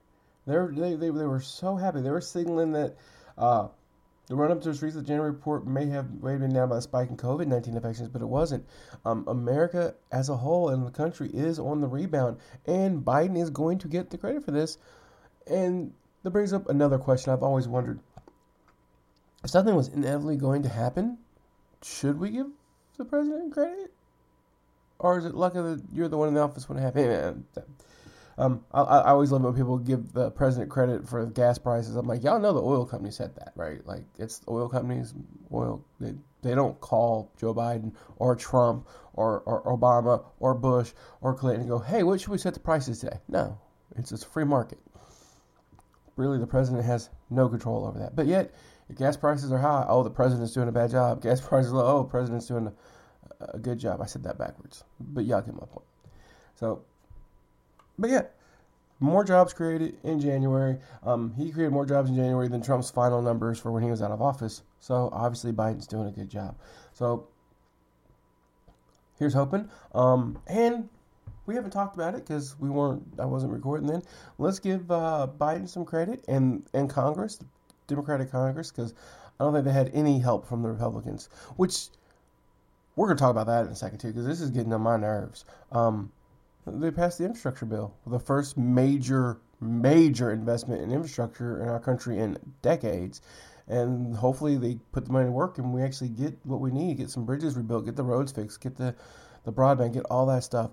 They're, 0.46 0.72
they, 0.72 0.96
they, 0.96 1.10
they 1.10 1.26
were 1.26 1.42
so 1.42 1.76
happy. 1.76 2.02
They 2.02 2.10
were 2.10 2.22
signaling 2.22 2.74
that 2.74 2.96
uh, 3.38 3.68
the 4.28 4.36
run 4.36 4.52
up 4.52 4.62
to 4.62 4.70
this 4.70 4.82
recent 4.82 5.06
January 5.06 5.32
report 5.32 5.68
may 5.68 5.86
have 5.88 6.10
weighed 6.22 6.40
down 6.54 6.70
by 6.70 6.78
a 6.78 6.82
spike 6.82 7.10
in 7.10 7.18
COVID 7.18 7.48
19 7.48 7.76
infections, 7.76 8.10
but 8.10 8.22
it 8.22 8.28
wasn't. 8.28 8.66
Um, 9.06 9.26
America 9.28 9.96
as 10.12 10.30
a 10.30 10.38
whole 10.38 10.70
and 10.70 10.86
the 10.86 10.92
country 10.92 11.30
is 11.30 11.60
on 11.60 11.82
the 11.82 11.88
rebound, 11.88 12.38
and 12.66 13.04
Biden 13.04 13.42
is 13.42 13.50
going 13.50 13.80
to 13.80 13.88
get 13.88 14.10
the 14.10 14.18
credit 14.18 14.46
for 14.46 14.52
this. 14.52 14.78
And 15.46 15.94
that 16.24 16.32
brings 16.32 16.54
up 16.54 16.70
another 16.70 16.98
question 16.98 17.34
I've 17.34 17.44
always 17.44 17.68
wondered. 17.68 18.00
If 19.44 19.50
something 19.50 19.76
was 19.76 19.90
inevitably 19.90 20.38
going 20.38 20.64
to 20.64 20.70
happen, 20.70 21.18
should 21.82 22.18
we 22.18 22.30
give 22.30 22.48
the 22.98 23.04
president 23.04 23.54
credit? 23.54 23.94
Or 25.00 25.18
is 25.18 25.26
it 25.26 25.36
lucky 25.36 25.60
that 25.60 25.84
you're 25.92 26.08
the 26.08 26.18
one 26.18 26.30
in 26.30 26.34
the 26.34 26.40
office 26.40 26.70
when 26.70 26.78
it 26.78 26.82
happened? 26.82 27.44
Um, 28.38 28.66
I, 28.72 28.82
I 28.82 29.10
always 29.12 29.32
love 29.32 29.44
when 29.44 29.54
people 29.54 29.78
give 29.78 30.14
the 30.14 30.32
president 30.32 30.72
credit 30.72 31.08
for 31.08 31.26
gas 31.26 31.58
prices. 31.58 31.96
I'm 31.96 32.08
like, 32.08 32.24
y'all 32.24 32.40
know 32.40 32.54
the 32.54 32.62
oil 32.62 32.86
company 32.86 33.12
said 33.12 33.36
that, 33.36 33.54
right? 33.56 33.86
Like, 33.86 34.06
it's 34.18 34.42
oil 34.48 34.70
companies, 34.70 35.14
oil, 35.54 35.86
they, 36.00 36.14
they 36.42 36.56
don't 36.56 36.80
call 36.80 37.32
Joe 37.40 37.54
Biden 37.54 37.94
or 38.18 38.36
Trump 38.36 38.88
or, 39.14 39.42
or 39.42 39.64
Obama 39.66 40.24
or 40.40 40.56
Bush 40.56 40.94
or 41.22 41.36
Clinton 41.36 41.62
and 41.62 41.70
go, 41.70 41.80
hey, 41.80 42.04
what 42.04 42.20
should 42.20 42.30
we 42.30 42.38
set 42.38 42.54
the 42.54 42.60
prices 42.60 43.00
today? 43.00 43.18
No, 43.28 43.60
it's 43.96 44.10
just 44.10 44.26
a 44.26 44.28
free 44.28 44.46
market. 44.46 44.80
Really, 46.16 46.38
the 46.38 46.48
president 46.48 46.86
has 46.86 47.10
no 47.30 47.50
control 47.50 47.86
over 47.86 48.00
that. 48.00 48.16
But 48.16 48.28
yet, 48.28 48.54
if 48.90 48.98
gas 48.98 49.18
prices 49.18 49.52
are 49.52 49.58
high, 49.58 49.86
oh, 49.88 50.04
the 50.04 50.10
president's 50.10 50.54
doing 50.54 50.70
a 50.70 50.72
bad 50.72 50.92
job. 50.92 51.22
Gas 51.22 51.42
prices 51.48 51.72
are 51.72 51.78
low, 51.78 51.98
oh, 52.00 52.04
president's 52.04 52.48
doing 52.48 52.72
a, 53.40 53.46
a 53.54 53.60
good 53.60 53.80
job. 53.80 54.02
I 54.02 54.06
said 54.06 54.24
that 54.24 54.38
backwards. 54.38 54.84
But 55.00 55.26
y'all 55.26 55.42
get 55.42 55.54
my 55.54 55.66
point. 55.66 55.86
So, 56.56 56.84
but 58.04 58.10
yeah, 58.10 58.24
more 59.00 59.24
jobs 59.24 59.54
created 59.54 59.98
in 60.04 60.20
January. 60.20 60.78
Um, 61.04 61.34
he 61.38 61.54
created 61.54 61.72
more 61.72 61.86
jobs 61.86 62.10
in 62.10 62.18
January 62.18 62.50
than 62.50 62.62
Trump's 62.62 62.92
final 62.92 63.22
numbers 63.22 63.58
for 63.58 63.72
when 63.72 63.82
he 63.82 63.90
was 63.90 64.02
out 64.02 64.12
of 64.12 64.22
office. 64.22 64.62
So 64.82 65.08
obviously 65.14 65.54
Biden's 65.54 65.88
doing 65.88 66.08
a 66.10 66.12
good 66.12 66.28
job. 66.28 66.58
So 66.92 67.30
here's 69.18 69.34
hoping. 69.34 69.70
Um, 69.96 70.38
and 70.48 70.90
we 71.46 71.56
haven't 71.56 71.72
talked 71.72 71.96
about 71.96 72.14
it 72.14 72.26
because 72.28 72.60
we 72.60 72.70
weren't. 72.70 73.04
I 73.18 73.24
wasn't 73.24 73.54
recording 73.54 73.88
then. 73.88 74.02
Let's 74.38 74.60
give 74.60 74.92
uh, 74.92 75.30
Biden 75.40 75.70
some 75.70 75.86
credit 75.86 76.26
and 76.28 76.68
and 76.74 76.90
Congress, 76.90 77.40
Democratic 77.88 78.32
Congress, 78.32 78.70
because 78.70 78.94
I 79.40 79.46
don't 79.46 79.54
think 79.54 79.64
they 79.64 79.72
had 79.72 79.92
any 79.94 80.20
help 80.20 80.46
from 80.46 80.62
the 80.62 80.68
Republicans. 80.68 81.30
Which 81.56 81.88
we're 82.98 83.08
gonna 83.08 83.18
talk 83.18 83.32
about 83.32 83.48
that 83.48 83.66
in 83.66 83.72
a 83.72 83.76
second 83.76 84.00
too, 84.00 84.08
because 84.10 84.26
this 84.26 84.42
is 84.42 84.50
getting 84.50 84.74
on 84.74 84.82
my 84.82 84.98
nerves. 84.98 85.46
Um, 85.72 86.12
they 86.66 86.92
passed 86.92 87.18
the 87.18 87.26
infrastructure 87.26 87.66
bill, 87.66 87.94
the 88.08 88.20
first 88.20 88.58
major, 88.58 89.38
major 89.60 90.32
investment 90.32 90.82
in 90.82 90.92
infrastructure 90.92 91.62
in 91.62 91.68
our 91.68 91.80
country 91.80 92.20
in 92.20 92.38
decades. 92.62 93.22
And 93.68 94.16
hopefully 94.16 94.58
they 94.58 94.80
put 94.92 95.06
the 95.06 95.12
money 95.12 95.26
to 95.26 95.32
work 95.32 95.58
and 95.58 95.74
we 95.74 95.82
actually 95.82 96.10
get 96.10 96.38
what 96.44 96.62
we 96.62 96.72
need, 96.72 96.98
get 96.98 97.10
some 97.10 97.26
bridges 97.26 97.56
rebuilt, 97.56 97.86
get 97.86 97.96
the 97.96 98.04
roads 98.04 98.32
fixed, 98.32 98.62
get 98.62 98.76
the, 98.76 98.96
the 99.44 99.52
broadband, 99.52 99.94
get 99.94 100.06
all 100.10 100.26
that 100.28 100.44
stuff. 100.44 100.72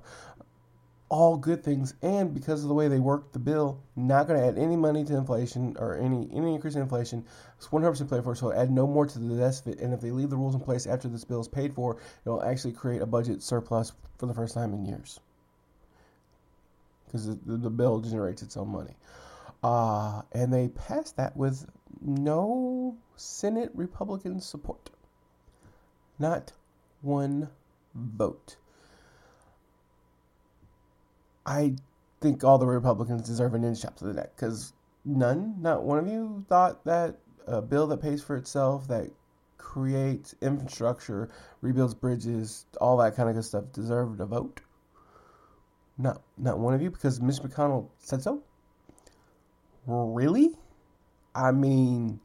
All 1.08 1.36
good 1.36 1.64
things, 1.64 1.94
and 2.02 2.32
because 2.32 2.62
of 2.62 2.68
the 2.68 2.74
way 2.74 2.86
they 2.86 3.00
worked 3.00 3.32
the 3.32 3.40
bill, 3.40 3.82
not 3.96 4.28
going 4.28 4.38
to 4.38 4.46
add 4.46 4.56
any 4.56 4.76
money 4.76 5.02
to 5.06 5.16
inflation 5.16 5.74
or 5.76 5.98
any 5.98 6.30
any 6.32 6.54
increase 6.54 6.76
in 6.76 6.82
inflation. 6.82 7.24
It's 7.58 7.66
100% 7.66 8.08
paid 8.08 8.22
for, 8.22 8.36
so 8.36 8.52
add 8.52 8.70
no 8.70 8.86
more 8.86 9.06
to 9.06 9.18
the 9.18 9.34
deficit. 9.34 9.80
And 9.80 9.92
if 9.92 10.00
they 10.00 10.12
leave 10.12 10.30
the 10.30 10.36
rules 10.36 10.54
in 10.54 10.60
place 10.60 10.86
after 10.86 11.08
this 11.08 11.24
bill 11.24 11.40
is 11.40 11.48
paid 11.48 11.74
for, 11.74 11.96
it'll 12.24 12.44
actually 12.44 12.74
create 12.74 13.02
a 13.02 13.06
budget 13.06 13.42
surplus 13.42 13.90
for 14.18 14.26
the 14.26 14.34
first 14.34 14.54
time 14.54 14.72
in 14.72 14.86
years 14.86 15.18
because 17.10 17.26
the, 17.26 17.56
the, 17.56 17.70
bill 17.70 18.00
generates 18.00 18.42
its 18.42 18.56
own 18.56 18.68
money. 18.68 18.94
Uh, 19.62 20.22
and 20.32 20.52
they 20.52 20.68
passed 20.68 21.16
that 21.16 21.36
with 21.36 21.66
no 22.00 22.96
Senate 23.16 23.70
Republican 23.74 24.40
support. 24.40 24.90
Not 26.18 26.52
one 27.02 27.48
vote. 27.94 28.56
I 31.44 31.74
think 32.20 32.44
all 32.44 32.58
the 32.58 32.66
Republicans 32.66 33.22
deserve 33.22 33.54
an 33.54 33.64
inch 33.64 33.84
up 33.84 33.96
to 33.96 34.04
the 34.04 34.12
neck 34.12 34.36
because 34.36 34.72
none, 35.04 35.56
not 35.60 35.82
one 35.82 35.98
of 35.98 36.06
you 36.06 36.44
thought 36.48 36.84
that 36.84 37.16
a 37.46 37.60
bill 37.60 37.86
that 37.88 38.00
pays 38.00 38.22
for 38.22 38.36
itself, 38.36 38.86
that 38.88 39.10
creates 39.58 40.34
infrastructure, 40.40 41.28
rebuilds 41.60 41.94
bridges, 41.94 42.66
all 42.80 42.96
that 42.98 43.16
kind 43.16 43.28
of 43.28 43.34
good 43.34 43.44
stuff 43.44 43.64
deserved 43.72 44.20
a 44.20 44.26
vote. 44.26 44.60
Not 46.00 46.22
not 46.38 46.58
one 46.58 46.74
of 46.74 46.80
you 46.80 46.90
because 46.90 47.20
Mitch 47.20 47.36
McConnell 47.36 47.88
said 47.98 48.22
so. 48.22 48.42
Really? 49.86 50.50
I 51.34 51.52
mean, 51.52 52.20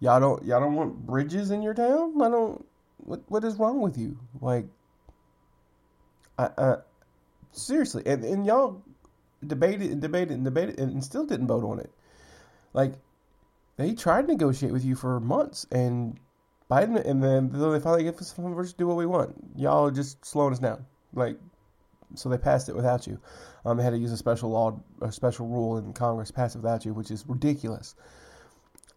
y'all 0.00 0.20
don't 0.20 0.44
y'all 0.44 0.60
don't 0.60 0.74
want 0.74 1.06
bridges 1.06 1.50
in 1.50 1.62
your 1.62 1.74
town? 1.74 2.20
I 2.22 2.28
don't. 2.28 2.64
What 2.98 3.22
what 3.28 3.44
is 3.44 3.56
wrong 3.56 3.80
with 3.80 3.98
you? 3.98 4.18
Like, 4.40 4.66
I, 6.38 6.48
I 6.56 6.76
seriously, 7.52 8.02
and 8.06 8.24
and 8.24 8.46
y'all 8.46 8.82
debated 9.46 9.90
and 9.90 10.00
debated 10.00 10.30
and 10.30 10.44
debated 10.44 10.78
and 10.78 11.04
still 11.04 11.26
didn't 11.26 11.46
vote 11.46 11.64
on 11.64 11.80
it. 11.80 11.90
Like, 12.72 12.94
they 13.76 13.94
tried 13.94 14.22
to 14.22 14.28
negotiate 14.28 14.72
with 14.72 14.84
you 14.84 14.94
for 14.94 15.20
months, 15.20 15.66
and 15.70 16.18
Biden, 16.70 17.04
and 17.04 17.22
then 17.22 17.50
they 17.50 17.80
finally 17.80 18.04
give 18.04 18.16
us 18.16 18.34
some 18.34 18.46
of 18.46 18.58
us 18.58 18.72
to 18.72 18.78
do 18.78 18.86
what 18.86 18.96
we 18.96 19.06
want. 19.06 19.34
Y'all 19.56 19.86
are 19.86 19.90
just 19.90 20.24
slowing 20.24 20.54
us 20.54 20.58
down. 20.58 20.86
Like, 21.12 21.38
so 22.14 22.28
they 22.28 22.38
passed 22.38 22.68
it 22.68 22.76
without 22.76 23.06
you. 23.06 23.18
Um, 23.64 23.76
they 23.76 23.82
had 23.82 23.90
to 23.90 23.98
use 23.98 24.12
a 24.12 24.16
special 24.16 24.50
law, 24.50 24.80
a 25.00 25.10
special 25.10 25.46
rule 25.46 25.78
in 25.78 25.92
Congress, 25.92 26.30
pass 26.30 26.54
it 26.54 26.58
without 26.58 26.84
you, 26.84 26.94
which 26.94 27.10
is 27.10 27.24
ridiculous. 27.26 27.94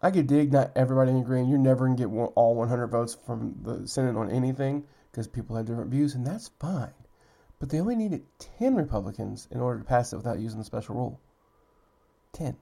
I 0.00 0.10
could 0.10 0.26
dig 0.26 0.52
not 0.52 0.72
everybody 0.76 1.10
in 1.10 1.16
agreeing. 1.16 1.48
You're 1.48 1.58
never 1.58 1.86
gonna 1.86 1.96
get 1.96 2.10
one, 2.10 2.28
all 2.34 2.54
100 2.54 2.86
votes 2.88 3.16
from 3.26 3.56
the 3.62 3.88
Senate 3.88 4.16
on 4.16 4.30
anything 4.30 4.84
because 5.10 5.26
people 5.26 5.56
have 5.56 5.66
different 5.66 5.90
views, 5.90 6.14
and 6.14 6.26
that's 6.26 6.50
fine. 6.60 6.94
But 7.58 7.70
they 7.70 7.80
only 7.80 7.96
needed 7.96 8.24
10 8.58 8.76
Republicans 8.76 9.48
in 9.50 9.60
order 9.60 9.80
to 9.80 9.84
pass 9.84 10.12
it 10.12 10.16
without 10.16 10.38
using 10.38 10.58
the 10.58 10.64
special 10.64 10.94
rule. 10.94 11.20
10. 12.34 12.56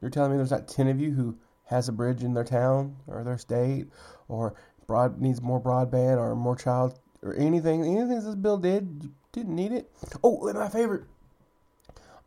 You're 0.00 0.10
telling 0.10 0.32
me 0.32 0.36
there's 0.36 0.50
not 0.50 0.68
10 0.68 0.88
of 0.88 1.00
you 1.00 1.12
who 1.12 1.38
has 1.64 1.88
a 1.88 1.92
bridge 1.92 2.22
in 2.22 2.34
their 2.34 2.44
town 2.44 2.96
or 3.06 3.24
their 3.24 3.38
state 3.38 3.88
or 4.28 4.54
broad 4.86 5.20
needs 5.20 5.42
more 5.42 5.60
broadband 5.60 6.18
or 6.18 6.34
more 6.36 6.56
child 6.56 6.98
or 7.22 7.34
anything 7.34 7.82
anything 7.82 8.20
this 8.20 8.34
bill 8.36 8.58
did 8.58 9.10
didn't 9.36 9.54
need 9.54 9.72
it. 9.72 9.90
Oh, 10.24 10.52
my 10.52 10.68
favorite. 10.68 11.04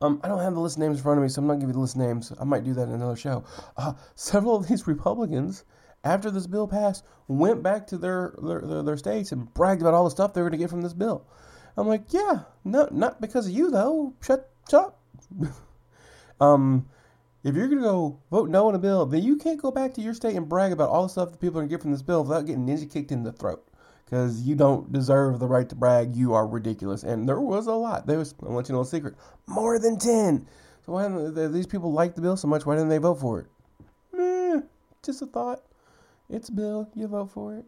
Um, 0.01 0.21
I 0.23 0.29
don't 0.29 0.39
have 0.39 0.53
the 0.53 0.61
list 0.61 0.77
names 0.77 0.97
in 0.97 1.03
front 1.03 1.17
of 1.17 1.23
me, 1.23 1.29
so 1.29 1.41
I'm 1.41 1.47
not 1.47 1.55
giving 1.55 1.69
you 1.69 1.73
the 1.73 1.79
list 1.79 1.97
names. 1.97 2.31
I 2.39 2.45
might 2.45 2.63
do 2.63 2.73
that 2.75 2.83
in 2.83 2.93
another 2.93 3.17
show. 3.17 3.43
Uh, 3.75 3.93
several 4.15 4.55
of 4.55 4.67
these 4.67 4.87
Republicans, 4.87 5.65
after 6.03 6.31
this 6.31 6.47
bill 6.47 6.67
passed, 6.67 7.03
went 7.27 7.61
back 7.61 7.87
to 7.87 7.97
their 7.97 8.33
their, 8.41 8.61
their, 8.61 8.83
their 8.83 8.97
states 8.97 9.31
and 9.31 9.53
bragged 9.53 9.81
about 9.81 9.93
all 9.93 10.05
the 10.05 10.11
stuff 10.11 10.33
they 10.33 10.41
were 10.41 10.49
going 10.49 10.59
to 10.59 10.63
get 10.63 10.69
from 10.69 10.81
this 10.81 10.93
bill. 10.93 11.25
I'm 11.75 11.87
like, 11.87 12.13
yeah, 12.13 12.43
no, 12.63 12.87
not 12.91 13.19
because 13.19 13.47
of 13.47 13.53
you 13.53 13.71
though. 13.71 14.13
Shut, 14.21 14.49
shut 14.69 14.81
up. 14.85 14.99
um, 16.39 16.87
if 17.43 17.55
you're 17.55 17.67
going 17.67 17.79
to 17.79 17.83
go 17.83 18.19
vote 18.31 18.49
no 18.49 18.67
on 18.67 18.75
a 18.75 18.79
bill, 18.79 19.05
then 19.05 19.23
you 19.23 19.37
can't 19.37 19.61
go 19.61 19.71
back 19.71 19.93
to 19.95 20.01
your 20.01 20.13
state 20.13 20.35
and 20.35 20.47
brag 20.47 20.71
about 20.71 20.89
all 20.89 21.03
the 21.03 21.09
stuff 21.09 21.31
that 21.31 21.41
people 21.41 21.57
are 21.57 21.61
going 21.61 21.69
to 21.69 21.73
get 21.73 21.81
from 21.81 21.91
this 21.91 22.01
bill 22.01 22.23
without 22.23 22.45
getting 22.45 22.65
ninja 22.65 22.89
kicked 22.91 23.11
in 23.11 23.23
the 23.23 23.31
throat 23.31 23.68
because 24.09 24.41
you 24.41 24.55
don't 24.55 24.91
deserve 24.91 25.37
the 25.39 25.47
right 25.47 25.69
to 25.69 25.75
brag. 25.75 26.15
You 26.15 26.33
are 26.33 26.47
ridiculous. 26.47 27.03
And 27.03 27.29
there 27.29 27.39
was 27.39 27.67
a 27.67 27.73
lot. 27.73 28.07
There 28.07 28.17
was, 28.17 28.33
I'll 28.41 28.53
let 28.53 28.67
you 28.67 28.73
know 28.73 28.81
a 28.81 28.85
secret, 28.85 29.15
more 29.45 29.77
than 29.77 29.99
10. 29.99 30.47
So 30.85 30.93
why 30.93 31.03
didn't 31.03 31.53
these 31.53 31.67
people 31.67 31.91
like 31.91 32.15
the 32.15 32.21
bill 32.21 32.35
so 32.35 32.47
much? 32.47 32.65
Why 32.65 32.75
didn't 32.75 32.89
they 32.89 32.97
vote 32.97 33.19
for 33.19 33.41
it? 33.41 33.47
Eh, 34.17 34.61
just 35.03 35.21
a 35.21 35.27
thought. 35.27 35.63
It's 36.27 36.49
a 36.49 36.51
bill. 36.51 36.89
You 36.95 37.07
vote 37.07 37.29
for 37.29 37.55
it. 37.55 37.65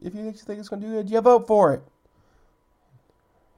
If 0.00 0.14
you 0.14 0.26
actually 0.26 0.44
think 0.44 0.60
it's 0.60 0.70
going 0.70 0.80
to 0.80 0.88
do 0.88 0.94
good, 0.94 1.10
you 1.10 1.20
vote 1.20 1.46
for 1.46 1.74
it. 1.74 1.82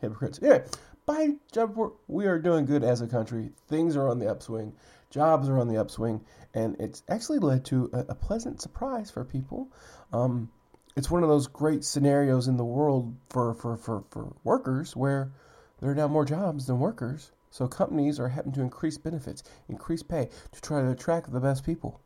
Hypocrites. 0.00 0.40
Yeah, 0.42 0.62
by 1.06 1.30
job 1.52 1.71
report, 1.71 1.95
we 2.09 2.26
are 2.26 2.38
doing 2.40 2.66
good 2.66 2.83
as 2.83 3.00
a 3.00 3.06
country. 3.06 3.50
Things 3.68 3.97
are 3.97 4.09
on 4.09 4.18
the 4.18 4.28
upswing. 4.28 4.73
Jobs 5.11 5.49
are 5.49 5.59
on 5.59 5.68
the 5.68 5.80
upswing. 5.80 6.21
And 6.54 6.76
it's 6.80 7.04
actually 7.09 7.38
led 7.38 7.64
to 7.66 7.88
a, 7.92 7.99
a 8.09 8.14
pleasant 8.14 8.61
surprise 8.61 9.11
for 9.11 9.25
people. 9.25 9.68
Um, 10.12 10.50
it's 10.96 11.10
one 11.10 11.22
of 11.22 11.28
those 11.28 11.46
great 11.46 11.84
scenarios 11.84 12.48
in 12.48 12.56
the 12.56 12.64
world 12.64 13.14
for, 13.28 13.52
for, 13.52 13.76
for, 13.76 14.02
for 14.10 14.34
workers 14.44 14.96
where 14.96 15.30
there 15.78 15.90
are 15.90 15.94
now 15.94 16.08
more 16.08 16.24
jobs 16.24 16.66
than 16.66 16.80
workers. 16.80 17.32
So 17.50 17.68
companies 17.68 18.18
are 18.18 18.28
having 18.28 18.52
to 18.52 18.62
increase 18.62 18.96
benefits, 18.96 19.42
increase 19.68 20.02
pay 20.02 20.30
to 20.52 20.60
try 20.60 20.80
to 20.80 20.90
attract 20.90 21.30
the 21.30 21.40
best 21.40 21.64
people. 21.64 22.00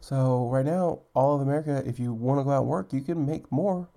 So 0.00 0.48
right 0.48 0.64
now, 0.64 1.00
all 1.14 1.34
of 1.34 1.42
America, 1.42 1.82
if 1.86 1.98
you 1.98 2.14
want 2.14 2.40
to 2.40 2.44
go 2.44 2.50
out 2.50 2.62
and 2.62 2.68
work, 2.68 2.92
you 2.94 3.02
can 3.02 3.26
make 3.26 3.50
more 3.52 3.88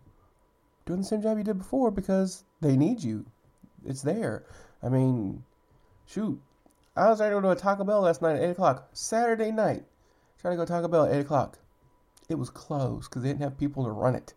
doing 0.85 0.99
the 0.99 1.05
same 1.05 1.21
job 1.21 1.37
you 1.37 1.43
did 1.43 1.57
before 1.57 1.89
because 1.89 2.43
they 2.59 2.75
need 2.75 3.01
you. 3.01 3.25
It's 3.85 4.01
there. 4.01 4.43
I 4.83 4.89
mean, 4.89 5.43
shoot. 6.05 6.39
I 6.97 7.09
was 7.09 7.19
trying 7.19 7.31
to 7.31 7.35
go 7.35 7.41
to 7.41 7.51
a 7.51 7.55
Taco 7.55 7.85
Bell 7.85 8.01
last 8.01 8.21
night 8.21 8.35
at 8.35 8.43
8 8.43 8.49
o'clock. 8.51 8.89
Saturday 8.91 9.51
night. 9.51 9.85
Trying 10.41 10.57
to 10.57 10.57
go 10.57 10.65
Taco 10.65 10.89
Bell 10.89 11.05
at 11.05 11.13
8 11.13 11.19
o'clock 11.19 11.59
it 12.29 12.37
was 12.37 12.49
closed 12.49 13.09
because 13.09 13.23
they 13.23 13.29
didn't 13.29 13.41
have 13.41 13.57
people 13.57 13.83
to 13.83 13.91
run 13.91 14.15
it. 14.15 14.33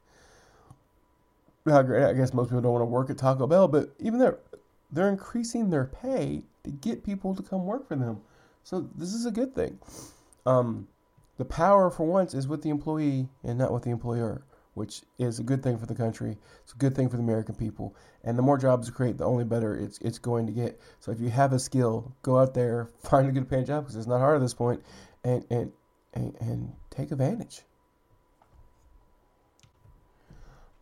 I 1.67 1.83
guess 2.15 2.35
most 2.35 2.49
people 2.49 2.63
don't 2.63 2.73
want 2.73 2.83
to 2.83 2.87
work 2.87 3.11
at 3.11 3.19
Taco 3.19 3.47
Bell, 3.47 3.69
but 3.69 3.95
even 4.01 4.19
there, 4.19 4.39
they're 4.91 5.09
increasing 5.09 5.71
their 5.71 5.85
pay 5.85 6.43
to 6.65 6.71
get 6.71 7.05
people 7.05 7.35
to 7.35 7.43
come 7.43 7.67
work 7.67 7.87
for 7.87 7.97
them. 7.97 8.21
So 8.65 8.89
this 8.97 9.13
is 9.13 9.27
a 9.27 9.31
good 9.31 9.55
thing. 9.55 9.79
Um, 10.45 10.89
the 11.39 11.45
power 11.45 11.91
for 11.91 12.05
once 12.05 12.35
is 12.35 12.49
with 12.49 12.63
the 12.63 12.71
employee 12.71 13.29
and 13.45 13.59
not 13.59 13.73
with 13.73 13.85
the 13.85 13.91
employer, 13.91 14.43
which 14.75 15.03
is 15.19 15.39
a 15.39 15.43
good 15.43 15.63
thing 15.63 15.79
for 15.79 15.87
the 15.87 15.95
country. 15.95 16.37
It's 16.63 16.73
a 16.73 16.77
good 16.77 16.95
thing 16.95 17.09
for 17.09 17.17
the 17.17 17.23
American 17.23 17.55
people. 17.55 17.95
And 18.25 18.37
the 18.37 18.43
more 18.43 18.59
jobs 18.59 18.87
you 18.87 18.93
create, 18.93 19.19
the 19.19 19.25
only 19.25 19.45
better 19.45 19.77
it's 19.77 19.99
it's 19.99 20.19
going 20.19 20.47
to 20.47 20.53
get. 20.53 20.81
So 21.01 21.13
if 21.13 21.21
you 21.21 21.31
have 21.31 21.53
a 21.53 21.59
skill, 21.59 22.15
go 22.23 22.39
out 22.39 22.55
there, 22.55 22.91
find 22.99 23.29
a 23.29 23.33
good 23.33 23.49
paying 23.49 23.67
job 23.67 23.85
because 23.85 23.97
it's 23.97 24.07
not 24.07 24.19
hard 24.19 24.37
at 24.37 24.43
this 24.43 24.55
point, 24.55 24.83
and 25.25 25.45
and 25.51 25.73
and, 26.15 26.37
and 26.41 26.73
take 26.91 27.11
advantage. 27.13 27.63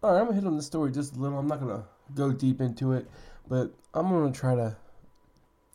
All 0.02 0.12
right, 0.12 0.18
I'm 0.18 0.24
gonna 0.28 0.40
hit 0.40 0.46
on 0.46 0.56
the 0.56 0.62
story 0.62 0.92
just 0.92 1.14
a 1.14 1.18
little. 1.18 1.38
I'm 1.38 1.46
not 1.46 1.60
gonna 1.60 1.84
go 2.14 2.32
deep 2.32 2.62
into 2.62 2.92
it, 2.92 3.06
but 3.48 3.70
I'm 3.92 4.08
gonna 4.08 4.32
try 4.32 4.54
to 4.54 4.74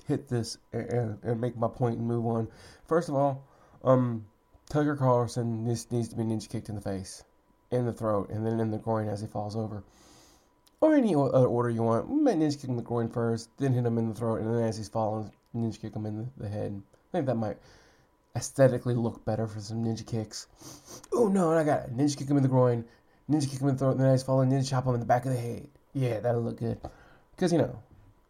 hit 0.08 0.28
this 0.28 0.58
and, 0.74 1.20
and 1.22 1.40
make 1.40 1.56
my 1.56 1.68
point 1.68 2.00
and 2.00 2.08
move 2.08 2.26
on. 2.26 2.48
First 2.88 3.08
of 3.08 3.14
all, 3.14 3.46
um, 3.84 4.26
Tucker 4.68 4.96
Carlson 4.96 5.64
needs, 5.64 5.92
needs 5.92 6.08
to 6.10 6.16
be 6.16 6.24
ninja 6.24 6.50
kicked 6.50 6.70
in 6.70 6.76
the 6.76 6.82
face, 6.82 7.24
in 7.70 7.86
the 7.86 7.94
throat, 7.94 8.32
and 8.32 8.44
then 8.44 8.60
in 8.60 8.72
the 8.72 8.80
groin 8.80 9.08
as 9.08 9.22
he 9.22 9.28
falls 9.28 9.56
over. 9.56 9.84
Or 10.82 10.96
any 10.96 11.14
other 11.14 11.46
order 11.46 11.70
you 11.70 11.84
want. 11.84 12.10
ninja 12.10 12.54
kick 12.54 12.64
him 12.64 12.72
in 12.72 12.78
the 12.78 12.82
groin 12.82 13.10
first, 13.10 13.50
then 13.58 13.74
hit 13.74 13.86
him 13.86 14.00
in 14.00 14.10
the 14.10 14.16
throat, 14.16 14.42
and 14.42 14.52
then 14.52 14.64
as 14.64 14.76
he's 14.76 14.90
falling, 14.90 15.32
ninja 15.56 15.80
kick 15.80 15.96
him 15.96 16.08
in 16.08 16.18
the, 16.18 16.28
the 16.38 16.50
head. 16.50 16.82
I 16.94 17.12
think 17.12 17.28
that 17.28 17.36
might 17.36 17.58
aesthetically 18.36 18.96
look 18.96 19.24
better 19.24 19.46
for 19.46 19.60
some 19.60 19.86
ninja 19.86 20.04
kicks. 20.04 20.48
Oh 21.14 21.28
no, 21.28 21.52
I 21.56 21.64
got 21.64 21.84
it. 21.84 21.96
Ninja 21.96 22.18
kick 22.18 22.28
him 22.28 22.38
in 22.38 22.44
the 22.44 22.50
groin, 22.50 22.86
ninja 23.30 23.50
kick 23.50 23.60
him 23.60 23.70
in 23.70 23.76
the 23.76 23.80
throat, 23.80 23.92
and 23.92 24.00
then 24.00 24.10
I 24.10 24.12
he's 24.12 24.24
falling, 24.24 24.50
ninja 24.50 24.70
chop 24.70 24.86
him 24.86 24.94
in 24.94 25.00
the 25.00 25.06
back 25.06 25.26
of 25.26 25.32
the 25.32 25.40
head. 25.40 25.68
Yeah, 25.94 26.20
that'll 26.20 26.42
look 26.42 26.60
good. 26.60 26.80
Because, 27.36 27.52
you 27.52 27.58
know, 27.58 27.80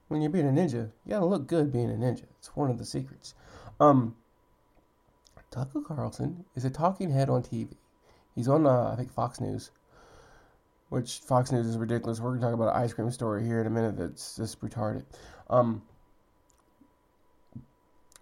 when 0.08 0.22
you're 0.22 0.32
being 0.32 0.48
a 0.48 0.52
ninja, 0.52 0.90
you 1.06 1.10
gotta 1.10 1.26
look 1.26 1.48
good 1.48 1.72
being 1.72 1.92
a 1.92 1.96
ninja. 1.96 2.24
It's 2.40 2.56
one 2.56 2.70
of 2.70 2.78
the 2.78 2.86
secrets. 2.86 3.34
Um, 3.80 4.16
Tucker 5.52 5.82
Carlson 5.82 6.46
is 6.56 6.66
a 6.66 6.70
talking 6.70 7.10
head 7.10 7.30
on 7.30 7.44
TV. 7.44 7.70
He's 8.36 8.48
on, 8.48 8.66
uh, 8.66 8.92
I 8.92 8.96
think, 8.96 9.12
Fox 9.12 9.40
News, 9.40 9.72
which 10.90 11.20
Fox 11.20 11.52
News 11.52 11.66
is 11.66 11.78
ridiculous. 11.78 12.20
We're 12.20 12.32
gonna 12.32 12.42
talk 12.42 12.54
about 12.54 12.76
an 12.76 12.84
ice 12.84 12.94
cream 12.94 13.10
story 13.12 13.46
here 13.46 13.62
in 13.62 13.68
a 13.68 13.70
minute 13.70 13.98
that's 13.98 14.36
just 14.36 14.60
retarded. 14.62 15.04
Um, 15.50 15.82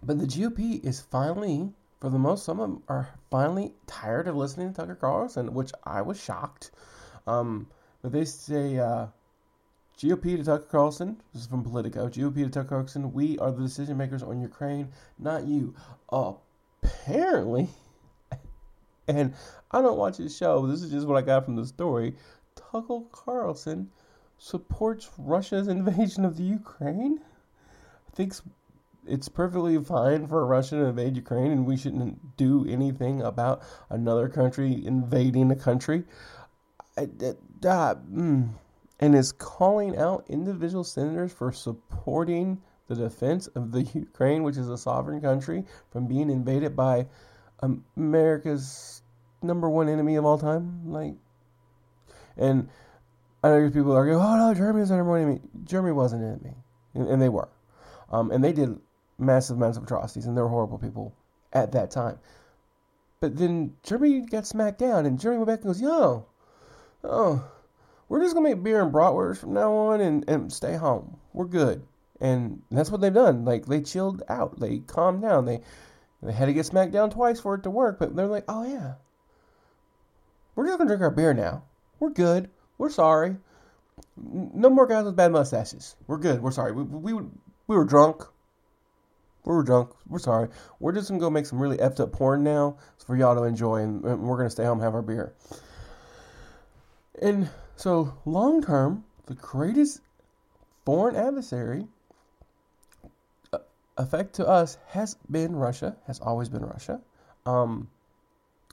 but 0.02 0.18
the 0.18 0.26
GOP 0.26 0.84
is 0.84 1.00
finally, 1.00 1.72
for 2.04 2.10
the 2.10 2.18
most, 2.18 2.44
some 2.44 2.60
of 2.60 2.68
them 2.68 2.82
are 2.86 3.08
finally 3.30 3.72
tired 3.86 4.28
of 4.28 4.36
listening 4.36 4.68
to 4.68 4.74
Tucker 4.74 4.94
Carlson, 4.94 5.54
which 5.54 5.72
I 5.84 6.02
was 6.02 6.22
shocked. 6.22 6.70
Um, 7.26 7.66
but 8.02 8.12
they 8.12 8.26
say, 8.26 8.76
uh, 8.76 9.06
GOP 9.98 10.36
to 10.36 10.44
Tucker 10.44 10.66
Carlson, 10.70 11.16
this 11.32 11.40
is 11.40 11.48
from 11.48 11.64
Politico. 11.64 12.10
GOP 12.10 12.44
to 12.44 12.50
Tucker 12.50 12.68
Carlson, 12.68 13.14
we 13.14 13.38
are 13.38 13.50
the 13.50 13.62
decision 13.62 13.96
makers 13.96 14.22
on 14.22 14.38
Ukraine, 14.38 14.90
not 15.18 15.46
you. 15.46 15.74
Apparently, 16.12 17.70
and 19.08 19.32
I 19.70 19.80
don't 19.80 19.96
watch 19.96 20.18
his 20.18 20.36
show, 20.36 20.66
this 20.66 20.82
is 20.82 20.90
just 20.90 21.06
what 21.06 21.16
I 21.16 21.22
got 21.22 21.46
from 21.46 21.56
the 21.56 21.64
story. 21.64 22.16
Tucker 22.54 23.00
Carlson 23.12 23.90
supports 24.36 25.08
Russia's 25.16 25.68
invasion 25.68 26.26
of 26.26 26.36
the 26.36 26.44
Ukraine, 26.44 27.22
thinks 28.12 28.42
it's 29.06 29.28
perfectly 29.28 29.82
fine 29.82 30.26
for 30.26 30.40
a 30.40 30.44
Russia 30.44 30.76
to 30.76 30.84
invade 30.86 31.16
Ukraine 31.16 31.52
and 31.52 31.66
we 31.66 31.76
shouldn't 31.76 32.36
do 32.36 32.66
anything 32.68 33.22
about 33.22 33.62
another 33.90 34.28
country 34.28 34.84
invading 34.84 35.50
a 35.50 35.56
country. 35.56 36.04
I, 36.96 37.02
uh, 37.02 37.94
mm 37.94 38.50
and 39.00 39.14
is 39.14 39.32
calling 39.32 39.96
out 39.96 40.24
individual 40.28 40.84
senators 40.84 41.32
for 41.32 41.52
supporting 41.52 42.60
the 42.88 42.94
defense 42.94 43.46
of 43.48 43.72
the 43.72 43.82
Ukraine, 43.94 44.42
which 44.42 44.56
is 44.56 44.68
a 44.68 44.78
sovereign 44.78 45.20
country, 45.20 45.64
from 45.90 46.06
being 46.06 46.30
invaded 46.30 46.76
by 46.76 47.06
America's 47.96 49.02
number 49.42 49.68
one 49.68 49.88
enemy 49.88 50.16
of 50.16 50.24
all 50.24 50.38
time. 50.38 50.82
Like, 50.86 51.14
and 52.36 52.68
I 53.42 53.48
know 53.48 53.70
people 53.70 53.92
are 53.92 54.06
going, 54.06 54.18
"Oh 54.18 54.36
no, 54.36 54.54
Germany 54.54 54.82
is 54.82 54.90
our 54.90 54.98
number 54.98 55.12
one 55.12 55.22
enemy." 55.22 55.40
Germany 55.64 55.92
was 55.92 56.12
an 56.12 56.22
enemy, 56.22 56.56
and, 56.94 57.08
and 57.08 57.22
they 57.22 57.28
were, 57.28 57.48
um, 58.10 58.30
and 58.30 58.42
they 58.42 58.52
did 58.52 58.78
massive 59.18 59.56
amounts 59.56 59.76
of 59.76 59.84
atrocities, 59.84 60.26
and 60.26 60.36
they 60.36 60.42
were 60.42 60.48
horrible 60.48 60.78
people 60.78 61.14
at 61.52 61.72
that 61.72 61.90
time. 61.90 62.18
But 63.20 63.36
then 63.36 63.76
Germany 63.82 64.20
got 64.20 64.46
smacked 64.46 64.78
down, 64.78 65.06
and 65.06 65.18
Germany 65.18 65.44
went 65.44 65.48
back 65.48 65.64
and 65.64 65.66
goes, 65.66 65.80
"Yo, 65.80 66.26
oh." 67.04 67.44
we're 68.08 68.20
just 68.20 68.34
gonna 68.34 68.48
make 68.48 68.62
beer 68.62 68.82
and 68.82 68.92
bratwurst 68.92 69.38
from 69.38 69.54
now 69.54 69.72
on 69.72 70.00
and, 70.00 70.28
and 70.28 70.52
stay 70.52 70.76
home. 70.76 71.16
We're 71.32 71.46
good. 71.46 71.82
And 72.20 72.62
that's 72.70 72.90
what 72.90 73.00
they've 73.00 73.12
done. 73.12 73.44
Like 73.44 73.66
they 73.66 73.80
chilled 73.80 74.22
out. 74.28 74.60
They 74.60 74.78
calmed 74.78 75.22
down. 75.22 75.46
They 75.46 75.60
they 76.22 76.32
had 76.32 76.46
to 76.46 76.52
get 76.52 76.66
smacked 76.66 76.92
down 76.92 77.10
twice 77.10 77.40
for 77.40 77.54
it 77.54 77.64
to 77.64 77.70
work, 77.70 77.98
but 77.98 78.14
they're 78.14 78.26
like, 78.26 78.44
oh 78.48 78.64
yeah. 78.64 78.94
We're 80.54 80.66
just 80.66 80.78
gonna 80.78 80.88
drink 80.88 81.02
our 81.02 81.10
beer 81.10 81.34
now. 81.34 81.64
We're 81.98 82.10
good. 82.10 82.50
We're 82.78 82.90
sorry. 82.90 83.36
No 84.16 84.70
more 84.70 84.86
guys 84.86 85.04
with 85.04 85.16
bad 85.16 85.32
mustaches. 85.32 85.96
We're 86.06 86.18
good. 86.18 86.40
We're 86.40 86.50
sorry. 86.50 86.72
We, 86.72 86.82
we, 86.84 87.12
we 87.66 87.76
were 87.76 87.84
drunk. 87.84 88.22
We 89.44 89.54
were 89.54 89.62
drunk. 89.62 89.90
We're 90.08 90.18
sorry. 90.18 90.48
We're 90.80 90.92
just 90.92 91.08
gonna 91.08 91.20
go 91.20 91.30
make 91.30 91.46
some 91.46 91.60
really 91.60 91.76
effed 91.76 92.00
up 92.00 92.12
porn 92.12 92.42
now 92.42 92.76
for 93.06 93.16
y'all 93.16 93.34
to 93.34 93.42
enjoy, 93.42 93.82
and, 93.82 94.02
we're 94.02 94.36
gonna 94.36 94.50
stay 94.50 94.64
home 94.64 94.78
and 94.78 94.84
have 94.84 94.94
our 94.94 95.02
beer. 95.02 95.34
And 97.20 97.48
so, 97.76 98.14
long 98.24 98.62
term, 98.62 99.04
the 99.26 99.34
greatest 99.34 100.00
foreign 100.84 101.16
adversary 101.16 101.86
uh, 103.52 103.58
effect 103.98 104.34
to 104.36 104.48
us 104.48 104.78
has 104.88 105.16
been 105.30 105.54
Russia, 105.54 105.96
has 106.06 106.20
always 106.20 106.48
been 106.48 106.64
Russia. 106.64 107.00
Um, 107.46 107.88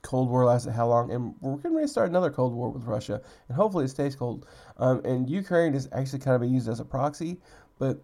Cold 0.02 0.28
War 0.28 0.44
lasted 0.44 0.72
how 0.72 0.88
long? 0.88 1.12
And 1.12 1.34
we're 1.40 1.58
to 1.58 1.88
start 1.88 2.10
another 2.10 2.30
Cold 2.30 2.54
War 2.54 2.70
with 2.70 2.84
Russia, 2.84 3.20
and 3.48 3.56
hopefully 3.56 3.84
it 3.84 3.88
stays 3.88 4.16
cold. 4.16 4.46
Um, 4.78 5.00
and 5.04 5.30
Ukraine 5.30 5.74
is 5.74 5.88
actually 5.92 6.18
kind 6.18 6.34
of 6.34 6.40
being 6.40 6.54
used 6.54 6.68
as 6.68 6.80
a 6.80 6.84
proxy, 6.84 7.38
but 7.78 8.02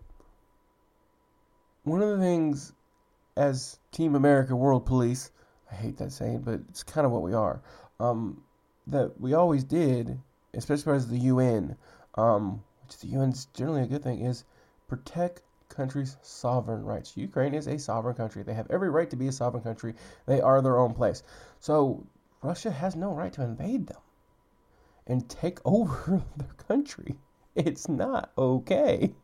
one 1.84 2.02
of 2.02 2.08
the 2.08 2.18
things 2.18 2.72
as 3.36 3.78
Team 3.92 4.14
America 4.14 4.54
World 4.56 4.86
Police, 4.86 5.30
I 5.70 5.74
hate 5.74 5.98
that 5.98 6.12
saying, 6.12 6.40
but 6.40 6.60
it's 6.68 6.82
kind 6.82 7.04
of 7.04 7.12
what 7.12 7.22
we 7.22 7.34
are, 7.34 7.62
um, 8.00 8.42
that 8.86 9.20
we 9.20 9.34
always 9.34 9.64
did 9.64 10.18
especially 10.54 10.96
as 10.96 11.08
the 11.08 11.18
UN, 11.18 11.76
um, 12.14 12.62
which 12.82 12.98
the 12.98 13.08
UN 13.08 13.30
is 13.30 13.46
generally 13.46 13.82
a 13.82 13.86
good 13.86 14.02
thing, 14.02 14.20
is 14.20 14.44
protect 14.86 15.42
countries' 15.68 16.16
sovereign 16.22 16.84
rights. 16.84 17.16
Ukraine 17.16 17.54
is 17.54 17.66
a 17.66 17.78
sovereign 17.78 18.16
country. 18.16 18.42
They 18.42 18.54
have 18.54 18.70
every 18.70 18.90
right 18.90 19.08
to 19.10 19.16
be 19.16 19.28
a 19.28 19.32
sovereign 19.32 19.62
country. 19.62 19.94
They 20.26 20.40
are 20.40 20.62
their 20.62 20.78
own 20.78 20.94
place. 20.94 21.22
So 21.60 22.06
Russia 22.42 22.70
has 22.70 22.96
no 22.96 23.12
right 23.12 23.32
to 23.34 23.42
invade 23.42 23.86
them 23.86 24.00
and 25.06 25.28
take 25.28 25.60
over 25.64 26.22
their 26.36 26.54
country. 26.66 27.18
It's 27.54 27.88
not 27.88 28.32
okay. 28.38 29.14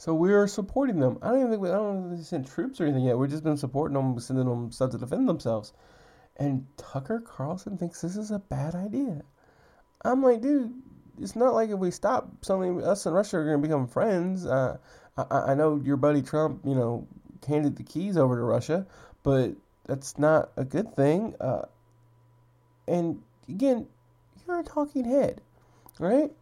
So 0.00 0.14
we 0.14 0.32
are 0.32 0.46
supporting 0.46 0.98
them. 0.98 1.18
I 1.20 1.28
don't 1.28 1.40
even 1.40 1.50
think 1.50 1.60
we, 1.60 1.68
I 1.68 1.74
don't 1.74 2.10
if 2.10 2.18
they 2.20 2.24
sent 2.24 2.46
troops 2.48 2.80
or 2.80 2.84
anything 2.84 3.04
yet. 3.04 3.18
We've 3.18 3.28
just 3.28 3.44
been 3.44 3.58
supporting 3.58 3.92
them, 3.92 4.18
sending 4.18 4.46
them 4.46 4.72
stuff 4.72 4.92
to 4.92 4.98
defend 4.98 5.28
themselves. 5.28 5.74
And 6.38 6.66
Tucker 6.78 7.20
Carlson 7.20 7.76
thinks 7.76 8.00
this 8.00 8.16
is 8.16 8.30
a 8.30 8.38
bad 8.38 8.74
idea. 8.74 9.20
I'm 10.02 10.22
like, 10.22 10.40
dude, 10.40 10.72
it's 11.20 11.36
not 11.36 11.52
like 11.52 11.68
if 11.68 11.78
we 11.78 11.90
stop 11.90 12.30
suddenly 12.40 12.82
us 12.82 13.04
and 13.04 13.14
Russia 13.14 13.36
are 13.36 13.44
going 13.44 13.60
to 13.60 13.68
become 13.68 13.86
friends. 13.86 14.46
Uh, 14.46 14.78
I, 15.18 15.52
I 15.52 15.54
know 15.54 15.78
your 15.84 15.98
buddy 15.98 16.22
Trump, 16.22 16.62
you 16.64 16.74
know, 16.74 17.06
handed 17.46 17.76
the 17.76 17.82
keys 17.82 18.16
over 18.16 18.36
to 18.36 18.42
Russia, 18.42 18.86
but 19.22 19.52
that's 19.84 20.18
not 20.18 20.50
a 20.56 20.64
good 20.64 20.96
thing. 20.96 21.34
Uh, 21.38 21.66
and 22.88 23.20
again, 23.50 23.86
you're 24.46 24.60
a 24.60 24.64
talking 24.64 25.04
head, 25.04 25.42
right? 25.98 26.32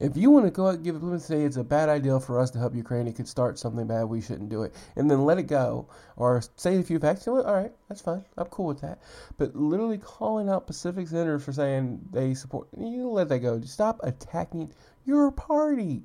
If 0.00 0.16
you 0.16 0.30
want 0.30 0.46
to 0.46 0.50
go 0.50 0.66
out 0.66 0.76
and 0.76 0.84
give 0.84 0.96
it, 0.96 1.02
let's 1.02 1.26
say 1.26 1.42
it's 1.42 1.58
a 1.58 1.64
bad 1.64 1.90
idea 1.90 2.18
for 2.18 2.40
us 2.40 2.50
to 2.52 2.58
help 2.58 2.74
Ukraine, 2.74 3.06
it 3.06 3.16
could 3.16 3.28
start 3.28 3.58
something 3.58 3.86
bad, 3.86 4.04
we 4.04 4.22
shouldn't 4.22 4.48
do 4.48 4.62
it. 4.62 4.74
And 4.96 5.10
then 5.10 5.26
let 5.26 5.38
it 5.38 5.42
go. 5.42 5.86
Or 6.16 6.42
say 6.56 6.78
a 6.78 6.82
few 6.82 6.98
facts, 6.98 7.26
you 7.26 7.34
know 7.34 7.42
all 7.42 7.54
right, 7.54 7.72
that's 7.88 8.00
fine. 8.00 8.24
I'm 8.38 8.46
cool 8.46 8.66
with 8.66 8.80
that. 8.80 8.98
But 9.36 9.54
literally 9.54 9.98
calling 9.98 10.48
out 10.48 10.66
Pacific 10.66 11.06
senators 11.06 11.44
for 11.44 11.52
saying 11.52 12.00
they 12.12 12.32
support, 12.32 12.68
you 12.78 13.10
let 13.10 13.28
that 13.28 13.40
go. 13.40 13.58
Just 13.58 13.74
stop 13.74 14.00
attacking 14.02 14.72
your 15.04 15.30
party 15.30 16.02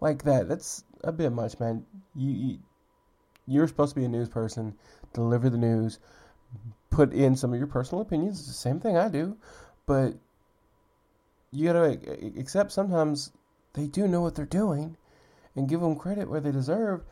like 0.00 0.24
that. 0.24 0.48
That's 0.48 0.82
a 1.04 1.12
bit 1.12 1.30
much, 1.30 1.60
man. 1.60 1.86
You, 2.16 2.30
you 2.32 2.58
you're 3.46 3.68
supposed 3.68 3.94
to 3.94 4.00
be 4.00 4.06
a 4.06 4.08
news 4.08 4.28
person, 4.28 4.74
deliver 5.12 5.50
the 5.50 5.58
news, 5.58 5.98
put 6.90 7.12
in 7.12 7.36
some 7.36 7.52
of 7.52 7.58
your 7.58 7.66
personal 7.66 8.02
opinions. 8.02 8.38
It's 8.38 8.48
the 8.48 8.54
same 8.54 8.80
thing 8.80 8.96
I 8.96 9.08
do, 9.08 9.36
but 9.86 10.14
you 11.54 11.66
gotta 11.66 11.98
accept 12.38 12.72
sometimes 12.72 13.30
they 13.74 13.86
do 13.86 14.08
know 14.08 14.20
what 14.20 14.34
they're 14.34 14.46
doing 14.46 14.96
and 15.54 15.68
give 15.68 15.80
them 15.80 15.96
credit 15.96 16.28
where 16.28 16.40
they 16.40 16.50
deserve. 16.50 17.04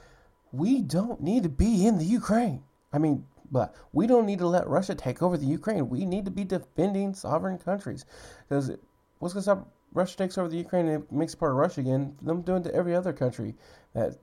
We 0.53 0.83
don't 0.83 1.21
need 1.21 1.45
to 1.45 1.49
be 1.49 1.87
in 1.87 1.99
the 1.99 2.05
Ukraine. 2.05 2.63
I 2.93 2.99
mean, 2.99 3.25
but 3.51 3.75
we 3.93 4.07
don't 4.07 4.27
need 4.27 4.39
to 4.41 4.47
let 4.47 4.69
Russia 4.69 4.95
take 4.95 5.23
over 5.23 5.37
the 5.37 5.47
Ukraine. 5.47 5.89
We 5.89 6.05
need 6.05 6.25
to 6.25 6.31
be 6.31 6.45
defending 6.45 7.15
sovereign 7.15 7.59
countries. 7.59 8.05
Because 8.49 8.71
what's 9.19 9.35
going 9.35 9.41
to 9.41 9.43
stop 9.43 9.69
Russia 9.93 10.17
takes 10.17 10.39
over 10.39 10.49
the 10.49 10.57
Ukraine 10.57 10.89
and 10.89 11.03
it 11.03 11.13
makes 11.13 11.35
it 11.35 11.39
part 11.39 11.53
of 11.53 11.59
Russia 11.59 11.81
again? 11.81 12.17
Them 12.23 12.43
doing 12.43 12.63
to 12.65 12.75
every 12.75 12.95
other 12.95 13.13
country 13.13 13.55
that 13.95 14.17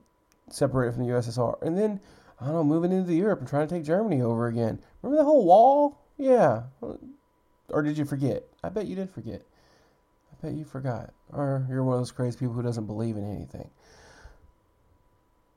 separated 0.50 0.94
from 0.94 1.06
the 1.06 1.12
USSR. 1.12 1.60
And 1.62 1.78
then, 1.78 2.00
I 2.40 2.46
don't 2.46 2.54
know, 2.54 2.64
moving 2.64 2.92
into 2.92 3.14
Europe 3.14 3.40
and 3.40 3.48
trying 3.48 3.68
to 3.68 3.74
take 3.74 3.84
Germany 3.84 4.20
over 4.20 4.48
again. 4.48 4.80
Remember 5.02 5.22
the 5.22 5.24
whole 5.24 5.44
wall? 5.44 5.98
Yeah. 6.16 6.64
Or 7.68 7.82
did 7.82 7.96
you 7.96 8.04
forget? 8.04 8.44
I 8.62 8.68
bet 8.68 8.86
you 8.86 8.96
did 8.96 9.10
forget 9.10 9.42
bet 10.42 10.52
you 10.52 10.64
forgot. 10.64 11.12
Or 11.32 11.66
you're 11.68 11.84
one 11.84 11.94
of 11.94 12.00
those 12.00 12.12
crazy 12.12 12.38
people 12.38 12.54
who 12.54 12.62
doesn't 12.62 12.86
believe 12.86 13.16
in 13.16 13.24
anything. 13.24 13.70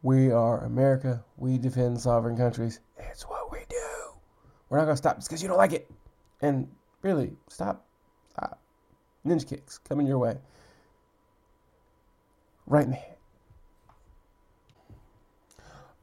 We 0.02 0.32
are 0.32 0.63
America. 0.65 1.24
We 1.38 1.58
defend 1.58 2.00
sovereign 2.00 2.36
countries. 2.36 2.80
It's 2.98 3.24
what 3.24 3.52
we 3.52 3.60
do. 3.69 3.76
We're 4.69 4.78
not 4.78 4.86
going 4.86 4.93
to 4.93 4.98
stop 4.98 5.17
just 5.17 5.30
because 5.30 5.41
you 5.41 5.48
don't 5.48 5.58
like 5.58 5.74
it. 5.74 5.89
And 6.41 6.67
really, 7.02 7.34
stop. 7.48 7.86
Stop. 8.32 8.60
Ninja 9.26 9.48
kicks 9.48 9.78
coming 9.78 10.06
your 10.06 10.17
way. 10.17 10.38
Right 12.65 12.84
in 12.84 12.91
the 12.91 12.98
head. 12.98 13.15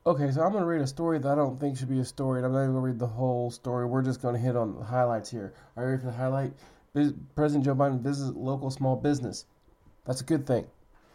Okay, 0.06 0.30
so 0.30 0.40
I'm 0.40 0.50
going 0.50 0.62
to 0.62 0.66
read 0.66 0.80
a 0.80 0.86
story 0.86 1.18
that 1.18 1.28
I 1.28 1.34
don't 1.34 1.60
think 1.60 1.76
should 1.76 1.90
be 1.90 2.00
a 2.00 2.04
story, 2.06 2.38
and 2.38 2.46
I'm 2.46 2.52
not 2.52 2.62
even 2.62 2.72
going 2.72 2.82
to 2.82 2.90
read 2.92 2.98
the 2.98 3.06
whole 3.06 3.50
story. 3.50 3.84
We're 3.84 4.00
just 4.00 4.22
going 4.22 4.34
to 4.34 4.40
hit 4.40 4.56
on 4.56 4.78
the 4.78 4.84
highlights 4.84 5.30
here. 5.30 5.52
Are 5.76 5.82
you 5.82 5.90
ready 5.90 6.00
for 6.00 6.06
the 6.06 6.16
highlight? 6.16 6.54
President 6.92 7.64
Joe 7.64 7.74
Biden 7.74 8.00
visits 8.00 8.36
local 8.36 8.70
small 8.70 8.96
business. 8.96 9.46
That's 10.04 10.20
a 10.20 10.24
good 10.24 10.46
thing. 10.46 10.66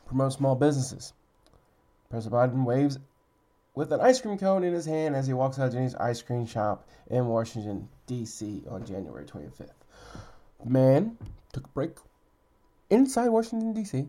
Promote 0.05 0.33
small 0.33 0.55
businesses. 0.55 1.13
President 2.09 2.53
Biden 2.53 2.65
waves 2.65 2.97
with 3.73 3.91
an 3.91 3.99
ice 3.99 4.21
cream 4.21 4.37
cone 4.37 4.63
in 4.63 4.73
his 4.73 4.85
hand 4.85 5.15
as 5.15 5.27
he 5.27 5.33
walks 5.33 5.59
out 5.59 5.67
of 5.67 5.73
Jeni's 5.73 5.95
ice 5.95 6.21
cream 6.21 6.45
shop 6.45 6.87
in 7.07 7.27
Washington, 7.27 7.89
D.C. 8.07 8.63
on 8.69 8.85
January 8.85 9.25
25th. 9.25 9.71
The 10.63 10.69
man 10.69 11.17
took 11.51 11.65
a 11.65 11.69
break 11.69 11.97
inside 12.89 13.29
Washington, 13.29 13.73
D.C., 13.73 14.07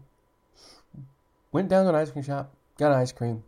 went 1.51 1.69
down 1.69 1.85
to 1.85 1.89
an 1.91 1.95
ice 1.97 2.11
cream 2.11 2.25
shop, 2.25 2.55
got 2.79 2.93
an 2.93 2.99
ice 2.99 3.13
cream, 3.13 3.43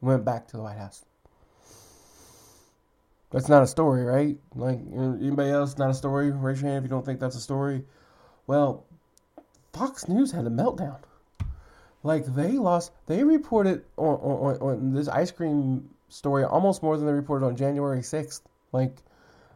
went 0.00 0.24
back 0.24 0.48
to 0.48 0.56
the 0.56 0.62
White 0.62 0.78
House. 0.78 1.04
That's 3.30 3.48
not 3.48 3.62
a 3.62 3.66
story, 3.66 4.04
right? 4.04 4.36
Like 4.54 4.80
anybody 4.92 5.50
else, 5.50 5.78
not 5.78 5.90
a 5.90 5.94
story. 5.94 6.30
Raise 6.30 6.60
your 6.60 6.70
hand 6.70 6.84
if 6.84 6.90
you 6.90 6.94
don't 6.94 7.04
think 7.04 7.20
that's 7.20 7.36
a 7.36 7.40
story. 7.40 7.84
Well, 8.46 8.84
Fox 9.72 10.08
News 10.08 10.32
had 10.32 10.46
a 10.46 10.50
meltdown. 10.50 10.98
Like 12.02 12.24
they 12.26 12.52
lost, 12.52 12.92
they 13.06 13.22
reported 13.22 13.84
on, 13.96 14.14
on, 14.16 14.56
on 14.56 14.92
this 14.94 15.06
ice 15.06 15.30
cream 15.30 15.90
story 16.08 16.44
almost 16.44 16.82
more 16.82 16.96
than 16.96 17.06
they 17.06 17.12
reported 17.12 17.46
on 17.46 17.56
January 17.56 18.02
sixth. 18.02 18.42
Like, 18.72 18.96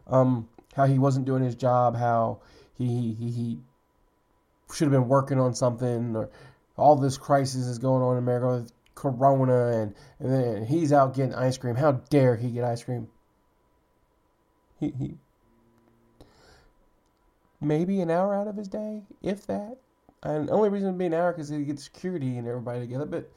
um, 0.07 0.47
how 0.75 0.85
he 0.85 0.99
wasn't 0.99 1.25
doing 1.25 1.43
his 1.43 1.55
job, 1.55 1.95
how 1.95 2.39
he 2.77 3.13
he, 3.13 3.31
he 3.31 3.57
should 4.73 4.85
have 4.85 4.91
been 4.91 5.07
working 5.07 5.39
on 5.39 5.55
something, 5.55 6.15
or 6.15 6.29
all 6.77 6.95
this 6.95 7.17
crisis 7.17 7.65
is 7.65 7.79
going 7.79 8.03
on 8.03 8.13
in 8.13 8.19
America 8.19 8.61
with 8.61 8.71
Corona, 8.93 9.67
and 9.67 9.95
and 10.19 10.31
then 10.31 10.65
he's 10.65 10.93
out 10.93 11.15
getting 11.15 11.33
ice 11.33 11.57
cream. 11.57 11.75
How 11.75 11.93
dare 11.93 12.35
he 12.35 12.51
get 12.51 12.63
ice 12.63 12.83
cream? 12.83 13.07
He, 14.79 14.93
he 14.97 15.15
maybe 17.61 18.01
an 18.01 18.11
hour 18.11 18.33
out 18.35 18.47
of 18.47 18.57
his 18.57 18.67
day, 18.67 19.03
if 19.21 19.47
that. 19.47 19.77
And 20.23 20.47
the 20.47 20.53
only 20.53 20.69
reason 20.69 20.91
to 20.91 20.97
be 20.97 21.05
an 21.05 21.13
hour 21.13 21.31
because 21.31 21.49
he 21.49 21.63
gets 21.63 21.83
security 21.83 22.37
and 22.37 22.47
everybody 22.47 22.79
together. 22.79 23.05
But 23.05 23.29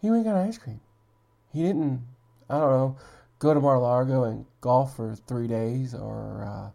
he 0.00 0.10
went 0.10 0.26
and 0.26 0.34
got 0.34 0.46
ice 0.46 0.58
cream. 0.58 0.80
He 1.52 1.62
didn't. 1.62 2.02
I 2.48 2.58
don't 2.58 2.70
know. 2.70 2.96
Go 3.38 3.54
to 3.54 3.60
Mar-a-Lago 3.60 4.24
and 4.24 4.46
golf 4.60 4.96
for 4.96 5.14
three 5.14 5.48
days, 5.48 5.94
or 5.94 6.44
uh, 6.44 6.70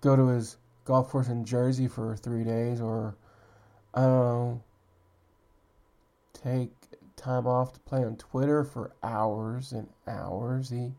go 0.00 0.14
to 0.14 0.28
his 0.28 0.56
golf 0.84 1.08
course 1.10 1.28
in 1.28 1.44
Jersey 1.44 1.88
for 1.88 2.16
three 2.16 2.44
days, 2.44 2.80
or 2.80 3.16
I 3.94 4.02
don't 4.02 4.10
know. 4.10 4.62
Take 6.42 6.72
time 7.16 7.46
off 7.46 7.72
to 7.72 7.80
play 7.80 8.04
on 8.04 8.16
Twitter 8.16 8.62
for 8.62 8.92
hours 9.02 9.72
and 9.72 9.88
hours. 10.06 10.70
He 10.70 10.92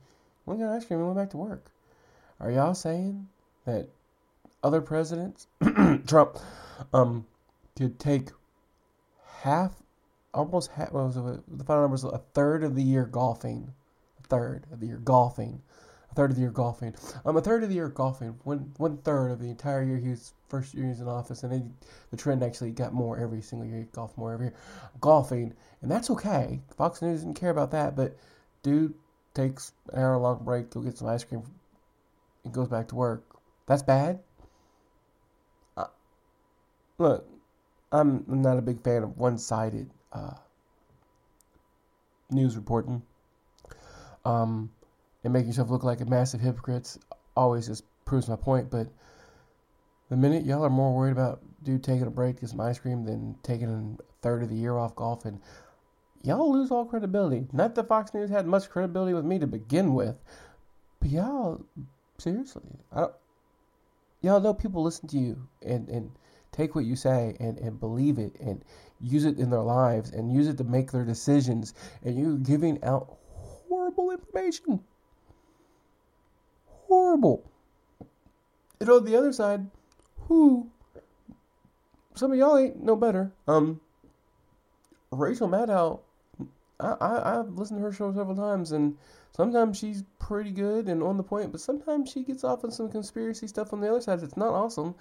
and 0.52 0.60
got 0.60 0.76
ice 0.76 0.86
cream 0.86 1.00
and 1.00 1.08
went 1.08 1.20
back 1.20 1.30
to 1.32 1.38
work. 1.38 1.72
Are 2.40 2.52
y'all 2.52 2.74
saying 2.74 3.28
that 3.66 3.90
other 4.64 4.82
presidents, 4.82 5.48
Trump, 6.08 6.38
um, 6.94 7.26
could 7.76 8.00
take 8.00 8.30
half, 9.42 9.74
almost 10.34 10.72
half, 10.72 10.92
what 10.92 11.06
was 11.06 11.18
it, 11.18 11.58
the 11.58 11.64
final 11.64 11.84
number 11.84 11.94
was 11.94 12.04
a 12.04 12.22
third 12.34 12.64
of 12.64 12.76
the 12.76 12.84
year 12.84 13.06
golfing, 13.06 13.74
a 14.24 14.28
third 14.28 14.66
of 14.72 14.80
the 14.80 14.88
year 14.88 14.98
golfing, 14.98 15.62
a 16.12 16.16
third 16.16 16.32
of 16.32 16.36
the 16.36 16.42
year 16.42 16.52
golfing, 16.52 16.94
um, 17.26 17.38
a 17.38 17.42
third 17.42 17.64
of 17.64 17.70
the 17.70 17.76
year 17.76 17.90
golfing, 17.90 18.38
one 18.44 18.72
one 18.78 18.98
third 18.98 19.32
of 19.32 19.40
the 19.40 19.50
entire 19.50 19.84
year 19.84 19.98
he 19.98 20.10
was 20.10 20.34
first 20.50 20.74
year 20.74 20.86
he 20.86 20.90
was 20.90 21.00
in 21.00 21.08
office, 21.08 21.44
and 21.44 21.74
the 22.12 22.18
trend 22.18 22.44
actually 22.44 22.72
got 22.72 22.94
more 22.94 23.18
every 23.18 23.42
single 23.42 23.68
year, 23.68 23.80
he 23.80 23.84
golfed 23.86 24.18
more 24.18 24.34
every 24.34 24.48
year, 24.48 24.56
golfing, 25.00 25.54
and 25.82 25.90
that's 25.92 26.10
okay. 26.10 26.60
Fox 26.76 27.02
News 27.02 27.22
didn't 27.22 27.40
care 27.40 27.52
about 27.52 27.72
that, 27.72 27.96
but 27.96 28.18
dude 28.64 28.94
takes 29.40 29.72
an 29.94 30.00
hour 30.00 30.18
long 30.18 30.44
break, 30.44 30.70
go 30.70 30.82
get 30.82 30.98
some 30.98 31.08
ice 31.08 31.24
cream, 31.24 31.44
and 32.44 32.54
goes 32.54 32.68
back 32.68 32.90
to 32.90 32.96
work. 32.96 33.24
That's 33.68 33.84
bad. 33.84 34.20
Uh, 35.78 35.86
look, 36.98 37.28
I'm 37.92 38.26
not 38.28 38.58
a 38.58 38.62
big 38.62 38.84
fan 38.84 39.04
of 39.04 39.18
one-sided 39.18 39.90
uh, 40.12 40.34
news 42.30 42.56
reporting. 42.56 43.02
Um, 44.26 44.72
and 45.24 45.34
making 45.34 45.50
yourself 45.50 45.70
look 45.70 45.84
like 45.84 46.02
a 46.02 46.06
massive 46.06 46.42
hypocrite 46.42 46.98
always 47.36 47.68
just 47.68 47.84
proves 48.06 48.28
my 48.28 48.36
point. 48.36 48.70
But 48.70 48.88
the 50.10 50.18
minute 50.18 50.46
y'all 50.46 50.66
are 50.66 50.70
more 50.70 50.94
worried 50.94 51.12
about 51.12 51.42
dude 51.64 51.84
taking 51.84 52.08
a 52.08 52.12
break, 52.12 52.36
to 52.36 52.42
get 52.42 52.50
some 52.50 52.62
ice 52.62 52.80
cream, 52.80 53.06
than 53.06 53.36
taking 53.44 53.98
a 54.00 54.04
third 54.22 54.44
of 54.44 54.50
the 54.50 54.56
year 54.56 54.78
off 54.78 54.96
golfing, 54.96 55.40
y'all 56.24 56.52
lose 56.52 56.72
all 56.72 56.86
credibility. 56.86 57.48
Not 57.54 57.76
that 57.76 57.88
Fox 57.88 58.14
News 58.14 58.30
had 58.30 58.48
much 58.48 58.70
credibility 58.70 59.14
with 59.14 59.26
me 59.26 59.40
to 59.40 59.48
begin 59.48 59.94
with, 59.94 60.16
but 61.00 61.10
y'all, 61.10 61.64
seriously, 62.18 62.64
I 62.92 63.02
don't, 63.02 63.14
y'all 64.22 64.42
know 64.42 64.54
people 64.54 64.84
listen 64.84 65.08
to 65.10 65.18
you 65.18 65.48
and, 65.66 65.88
and 65.90 66.12
take 66.52 66.76
what 66.76 66.86
you 66.86 66.96
say 66.96 67.36
and, 67.40 67.58
and 67.58 67.80
believe 67.80 68.18
it 68.18 68.36
and 68.40 68.64
use 69.00 69.26
it 69.26 69.38
in 69.38 69.50
their 69.50 69.62
lives 69.62 70.12
and 70.12 70.32
use 70.32 70.48
it 70.48 70.58
to 70.58 70.64
make 70.64 70.92
their 70.92 71.06
decisions, 71.06 71.74
and 72.04 72.20
you're 72.20 72.38
giving 72.38 72.84
out 72.84 73.18
horrible 73.34 74.12
information. 74.12 74.82
Horrible. 76.66 77.50
And 78.82 78.90
on 78.90 79.06
the 79.06 79.16
other 79.16 79.32
side, 79.32 79.70
who 80.28 80.70
some 82.16 82.34
of 82.34 82.38
y'all 82.38 82.58
ain't 82.58 82.84
no 82.84 82.96
better. 82.98 83.32
Um, 83.48 83.80
Rachel 85.12 85.48
Maddow 85.48 86.02
I, 86.80 86.96
I 87.00 87.40
I've 87.40 87.50
listened 87.50 87.80
to 87.80 87.84
her 87.84 87.92
show 87.92 88.12
several 88.14 88.36
times, 88.36 88.72
and 88.72 88.98
sometimes 89.36 89.78
she's 89.78 90.04
pretty 90.20 90.52
good 90.52 90.88
and 90.88 91.04
on 91.04 91.18
the 91.18 91.24
point, 91.24 91.52
but 91.52 91.62
sometimes 91.62 92.12
she 92.12 92.24
gets 92.24 92.44
off 92.44 92.64
on 92.64 92.72
some 92.72 92.90
conspiracy 92.90 93.48
stuff 93.48 93.74
on 93.74 93.82
the 93.82 93.90
other 93.90 94.02
side. 94.02 94.24
It's 94.24 94.38
not 94.38 94.54
awesome, 94.54 94.96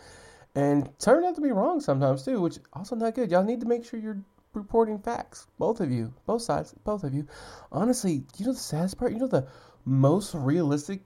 and 0.55 0.89
turned 0.99 1.25
out 1.25 1.35
to 1.37 1.41
be 1.41 1.53
wrong 1.53 1.81
sometimes 1.81 2.25
too, 2.25 2.41
which 2.41 2.59
also 2.73 2.97
not 2.97 3.15
good. 3.15 3.31
Y'all 3.31 3.45
need 3.45 3.61
to 3.61 3.67
make 3.67 3.85
sure 3.85 4.01
you're 4.01 4.23
reporting 4.55 4.99
facts, 4.99 5.47
both 5.59 5.81
of 5.81 5.91
you, 5.91 6.13
both 6.27 6.43
sides, 6.43 6.75
both 6.85 7.05
of 7.05 7.15
you. 7.15 7.27
Honestly, 7.71 8.25
you 8.37 8.47
know 8.47 8.53
the 8.53 8.59
saddest 8.59 8.99
part. 8.99 9.13
You 9.13 9.19
know 9.19 9.29
the 9.29 9.47
most 9.85 10.35
realistic 10.35 11.03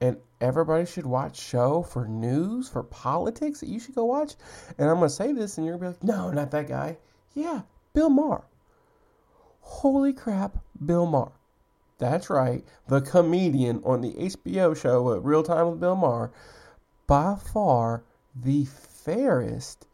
and 0.00 0.16
everybody 0.40 0.86
should 0.86 1.06
watch 1.06 1.38
show 1.38 1.82
for 1.82 2.06
news 2.06 2.68
for 2.68 2.82
politics 2.82 3.60
that 3.60 3.68
you 3.68 3.80
should 3.80 3.94
go 3.94 4.04
watch. 4.04 4.34
And 4.78 4.88
I'm 4.88 4.96
gonna 4.96 5.08
say 5.08 5.32
this, 5.32 5.58
and 5.58 5.66
you're 5.66 5.76
gonna 5.76 5.92
be 5.92 5.96
like, 5.96 6.04
no, 6.04 6.30
not 6.30 6.50
that 6.52 6.68
guy. 6.68 6.98
Yeah, 7.34 7.62
Bill 7.94 8.10
Maher. 8.10 8.44
Holy 9.68 10.14
crap, 10.14 10.58
Bill 10.84 11.04
Maher. 11.04 11.30
That's 11.98 12.30
right, 12.30 12.64
the 12.88 13.02
comedian 13.02 13.82
on 13.84 14.00
the 14.00 14.14
HBO 14.14 14.74
show 14.74 15.12
at 15.12 15.22
Real 15.22 15.42
Time 15.42 15.68
with 15.70 15.78
Bill 15.80 15.94
Maher. 15.94 16.32
By 17.06 17.36
far 17.36 18.02
the 18.34 18.64
fairest, 18.64 19.86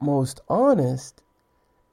most 0.00 0.40
honest, 0.46 1.22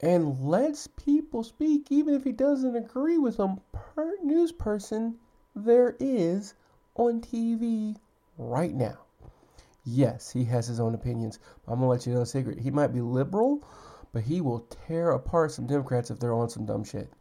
and 0.00 0.38
lets 0.38 0.86
people 0.88 1.42
speak 1.42 1.90
even 1.90 2.14
if 2.14 2.24
he 2.24 2.32
doesn't 2.32 2.76
agree 2.76 3.16
with 3.16 3.38
them 3.38 3.60
per 3.72 4.16
news 4.22 4.52
person 4.52 5.18
there 5.54 5.96
is 5.98 6.52
on 6.96 7.22
TV 7.22 7.96
right 8.36 8.74
now. 8.74 8.98
Yes, 9.84 10.30
he 10.30 10.44
has 10.44 10.66
his 10.66 10.80
own 10.80 10.94
opinions. 10.94 11.38
I'm 11.66 11.76
gonna 11.76 11.88
let 11.88 12.06
you 12.06 12.12
know 12.12 12.20
a 12.20 12.26
secret. 12.26 12.60
He 12.60 12.70
might 12.70 12.92
be 12.92 13.00
liberal, 13.00 13.66
but 14.16 14.24
he 14.24 14.40
will 14.40 14.60
tear 14.88 15.10
apart 15.10 15.52
some 15.52 15.66
Democrats 15.66 16.10
if 16.10 16.18
they're 16.18 16.32
on 16.32 16.48
some 16.48 16.64
dumb 16.64 16.82
shit. 16.82 17.12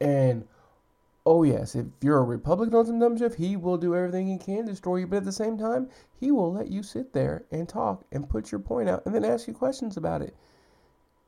And 0.00 0.46
oh 1.26 1.42
yes, 1.42 1.74
if 1.74 1.86
you're 2.00 2.18
a 2.18 2.22
Republican 2.22 2.76
on 2.76 2.86
some 2.86 3.00
dumb 3.00 3.18
shit, 3.18 3.34
he 3.34 3.56
will 3.56 3.76
do 3.76 3.96
everything 3.96 4.28
he 4.28 4.38
can 4.38 4.66
to 4.66 4.70
destroy 4.70 4.98
you. 4.98 5.08
But 5.08 5.16
at 5.16 5.24
the 5.24 5.32
same 5.32 5.58
time, 5.58 5.88
he 6.20 6.30
will 6.30 6.52
let 6.52 6.68
you 6.68 6.84
sit 6.84 7.12
there 7.12 7.42
and 7.50 7.68
talk 7.68 8.04
and 8.12 8.30
put 8.30 8.52
your 8.52 8.60
point 8.60 8.88
out 8.88 9.04
and 9.04 9.12
then 9.12 9.24
ask 9.24 9.48
you 9.48 9.52
questions 9.52 9.96
about 9.96 10.22
it. 10.22 10.36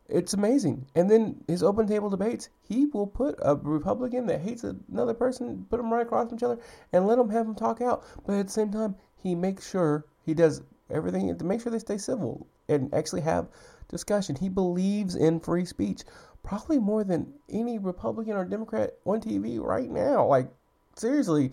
It's 0.08 0.34
amazing. 0.34 0.86
And 0.94 1.10
then 1.10 1.42
his 1.48 1.64
open 1.64 1.88
table 1.88 2.08
debates, 2.08 2.48
he 2.62 2.86
will 2.86 3.08
put 3.08 3.34
a 3.42 3.56
Republican 3.56 4.26
that 4.26 4.42
hates 4.42 4.62
another 4.62 5.14
person, 5.14 5.66
put 5.68 5.78
them 5.78 5.92
right 5.92 6.06
across 6.06 6.28
from 6.28 6.38
each 6.38 6.44
other, 6.44 6.60
and 6.92 7.08
let 7.08 7.18
them 7.18 7.30
have 7.30 7.46
them 7.46 7.56
talk 7.56 7.80
out. 7.80 8.04
But 8.24 8.36
at 8.36 8.46
the 8.46 8.52
same 8.52 8.70
time, 8.70 8.94
he 9.20 9.34
makes 9.34 9.68
sure 9.68 10.04
he 10.24 10.34
does 10.34 10.62
everything 10.88 11.36
to 11.36 11.44
make 11.44 11.60
sure 11.60 11.72
they 11.72 11.80
stay 11.80 11.98
civil 11.98 12.46
and 12.68 12.94
actually 12.94 13.22
have 13.22 13.48
discussion. 13.90 14.36
He 14.36 14.48
believes 14.48 15.14
in 15.14 15.40
free 15.40 15.64
speech 15.64 16.02
probably 16.42 16.78
more 16.78 17.04
than 17.04 17.32
any 17.48 17.78
Republican 17.78 18.34
or 18.34 18.44
Democrat 18.44 18.94
on 19.04 19.20
TV 19.20 19.60
right 19.60 19.90
now. 19.90 20.26
Like, 20.26 20.48
seriously. 20.96 21.52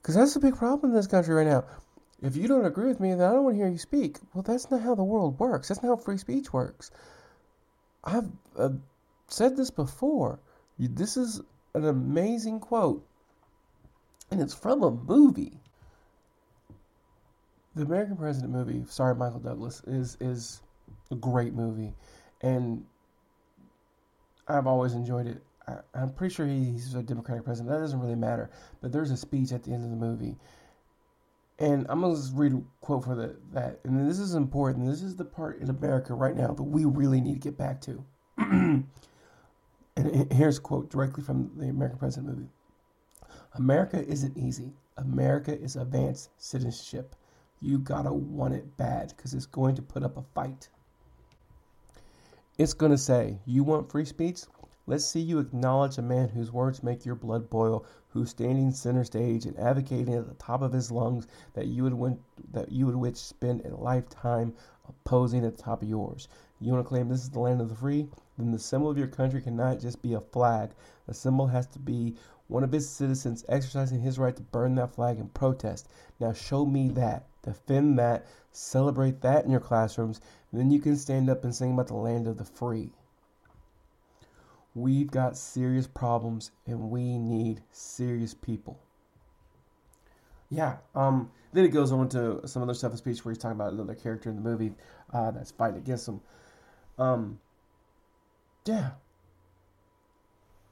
Because 0.00 0.14
that's 0.14 0.36
a 0.36 0.40
big 0.40 0.56
problem 0.56 0.90
in 0.90 0.96
this 0.96 1.06
country 1.06 1.34
right 1.34 1.46
now. 1.46 1.64
If 2.22 2.36
you 2.36 2.48
don't 2.48 2.66
agree 2.66 2.88
with 2.88 3.00
me, 3.00 3.10
then 3.10 3.22
I 3.22 3.32
don't 3.32 3.44
want 3.44 3.54
to 3.54 3.62
hear 3.62 3.68
you 3.68 3.78
speak. 3.78 4.18
Well, 4.34 4.42
that's 4.42 4.70
not 4.70 4.82
how 4.82 4.94
the 4.94 5.04
world 5.04 5.38
works. 5.38 5.68
That's 5.68 5.82
not 5.82 5.88
how 5.88 5.96
free 5.96 6.18
speech 6.18 6.52
works. 6.52 6.90
I've 8.04 8.28
uh, 8.56 8.70
said 9.28 9.56
this 9.56 9.70
before. 9.70 10.40
This 10.78 11.16
is 11.16 11.40
an 11.74 11.86
amazing 11.86 12.60
quote, 12.60 13.06
and 14.30 14.40
it's 14.40 14.54
from 14.54 14.82
a 14.82 14.90
movie. 14.90 15.60
The 17.74 17.82
American 17.82 18.16
President 18.16 18.52
movie, 18.52 18.84
sorry, 18.88 19.14
Michael 19.14 19.40
Douglas, 19.40 19.82
is 19.86 20.16
is 20.20 20.62
a 21.10 21.14
great 21.14 21.54
movie, 21.54 21.94
and 22.42 22.84
I've 24.48 24.66
always 24.66 24.94
enjoyed 24.94 25.26
it. 25.26 25.42
I, 25.66 25.76
I'm 25.94 26.12
pretty 26.12 26.34
sure 26.34 26.46
he's 26.46 26.94
a 26.94 27.02
Democratic 27.02 27.44
president. 27.44 27.72
That 27.72 27.80
doesn't 27.80 28.00
really 28.00 28.16
matter. 28.16 28.50
But 28.80 28.92
there's 28.92 29.10
a 29.10 29.16
speech 29.16 29.52
at 29.52 29.62
the 29.62 29.72
end 29.72 29.84
of 29.84 29.90
the 29.90 29.96
movie. 29.96 30.36
And 31.58 31.86
I'm 31.88 32.00
just 32.14 32.34
read 32.34 32.54
a 32.54 32.62
quote 32.80 33.04
for 33.04 33.14
the, 33.14 33.36
that. 33.52 33.80
And 33.84 34.08
this 34.08 34.18
is 34.18 34.34
important. 34.34 34.86
This 34.86 35.02
is 35.02 35.16
the 35.16 35.24
part 35.24 35.60
in 35.60 35.68
America 35.68 36.14
right 36.14 36.34
now 36.34 36.48
that 36.48 36.62
we 36.62 36.84
really 36.86 37.20
need 37.20 37.34
to 37.34 37.40
get 37.40 37.58
back 37.58 37.80
to. 37.82 38.04
and 38.38 38.86
here's 40.32 40.58
a 40.58 40.60
quote 40.60 40.90
directly 40.90 41.22
from 41.22 41.50
the 41.56 41.68
American 41.68 41.98
President 41.98 42.34
movie 42.34 42.48
America 43.54 44.02
isn't 44.06 44.36
easy. 44.38 44.72
America 44.96 45.58
is 45.58 45.76
advanced 45.76 46.30
citizenship. 46.38 47.14
You 47.60 47.78
gotta 47.78 48.12
want 48.12 48.54
it 48.54 48.76
bad 48.76 49.12
because 49.14 49.34
it's 49.34 49.46
going 49.46 49.74
to 49.74 49.82
put 49.82 50.02
up 50.02 50.16
a 50.16 50.22
fight. 50.34 50.68
It's 52.60 52.74
going 52.74 52.92
to 52.92 52.98
say, 52.98 53.38
You 53.46 53.64
want 53.64 53.90
free 53.90 54.04
speech? 54.04 54.42
Let's 54.86 55.06
see 55.06 55.18
you 55.18 55.38
acknowledge 55.38 55.96
a 55.96 56.02
man 56.02 56.28
whose 56.28 56.52
words 56.52 56.82
make 56.82 57.06
your 57.06 57.14
blood 57.14 57.48
boil, 57.48 57.86
who's 58.10 58.28
standing 58.28 58.70
center 58.70 59.02
stage 59.02 59.46
and 59.46 59.58
advocating 59.58 60.12
at 60.12 60.28
the 60.28 60.34
top 60.34 60.60
of 60.60 60.74
his 60.74 60.90
lungs 60.90 61.26
that 61.54 61.68
you 61.68 61.84
would 61.84 61.94
win, 61.94 62.18
that 62.52 62.70
you 62.70 62.84
would 62.84 62.96
which 62.96 63.16
spend 63.16 63.64
a 63.64 63.74
lifetime 63.74 64.52
opposing 64.86 65.42
at 65.42 65.56
the 65.56 65.62
top 65.62 65.80
of 65.80 65.88
yours. 65.88 66.28
You 66.60 66.70
want 66.72 66.84
to 66.84 66.88
claim 66.90 67.08
this 67.08 67.22
is 67.22 67.30
the 67.30 67.40
land 67.40 67.62
of 67.62 67.70
the 67.70 67.74
free? 67.74 68.06
Then 68.36 68.52
the 68.52 68.58
symbol 68.58 68.90
of 68.90 68.98
your 68.98 69.08
country 69.08 69.40
cannot 69.40 69.80
just 69.80 70.02
be 70.02 70.12
a 70.12 70.20
flag. 70.20 70.72
The 71.06 71.14
symbol 71.14 71.46
has 71.46 71.66
to 71.68 71.78
be 71.78 72.14
one 72.48 72.62
of 72.62 72.74
its 72.74 72.86
citizens 72.86 73.42
exercising 73.48 74.02
his 74.02 74.18
right 74.18 74.36
to 74.36 74.42
burn 74.42 74.74
that 74.74 74.94
flag 74.94 75.18
in 75.18 75.28
protest. 75.28 75.88
Now 76.20 76.34
show 76.34 76.66
me 76.66 76.90
that. 76.90 77.29
Defend 77.42 77.98
that. 77.98 78.26
Celebrate 78.52 79.20
that 79.22 79.44
in 79.44 79.50
your 79.50 79.60
classrooms. 79.60 80.20
Then 80.52 80.70
you 80.70 80.80
can 80.80 80.96
stand 80.96 81.30
up 81.30 81.44
and 81.44 81.54
sing 81.54 81.72
about 81.72 81.88
the 81.88 81.94
land 81.94 82.26
of 82.26 82.38
the 82.38 82.44
free. 82.44 82.90
We've 84.74 85.10
got 85.10 85.36
serious 85.36 85.86
problems 85.86 86.50
and 86.66 86.90
we 86.90 87.18
need 87.18 87.62
serious 87.72 88.34
people. 88.34 88.78
Yeah, 90.48 90.78
um, 90.94 91.30
then 91.52 91.64
it 91.64 91.68
goes 91.68 91.92
on 91.92 92.08
to 92.10 92.46
some 92.46 92.62
other 92.62 92.74
stuff 92.74 92.92
in 92.92 92.98
speech 92.98 93.24
where 93.24 93.32
he's 93.32 93.40
talking 93.40 93.56
about 93.56 93.72
another 93.72 93.94
character 93.94 94.30
in 94.30 94.36
the 94.36 94.42
movie 94.42 94.72
uh, 95.12 95.30
that's 95.30 95.52
fighting 95.52 95.78
against 95.78 96.08
him. 96.08 96.20
Um, 96.98 97.40
yeah, 98.64 98.90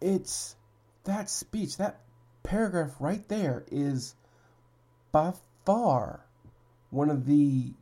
it's 0.01 0.57
that 1.05 1.31
speech, 1.31 1.77
that 1.79 2.01
paragraph 2.43 2.97
right 3.01 3.27
there 3.29 3.65
is 3.71 4.15
by 5.11 5.33
far 5.65 6.28
one 6.91 7.11
of 7.11 7.27
the 7.27 7.73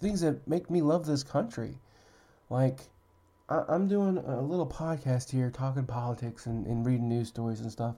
things 0.00 0.20
that 0.20 0.46
make 0.46 0.70
me 0.70 0.82
love 0.82 1.06
this 1.06 1.22
country. 1.22 1.78
Like, 2.50 2.80
I, 3.48 3.74
am 3.74 3.88
doing 3.88 4.18
a 4.18 4.40
little 4.40 4.66
podcast 4.66 5.30
here 5.30 5.50
talking 5.50 5.86
politics 5.86 6.46
and, 6.46 6.66
and 6.66 6.84
reading 6.84 7.08
news 7.08 7.28
stories 7.28 7.60
and 7.60 7.70
stuff. 7.70 7.94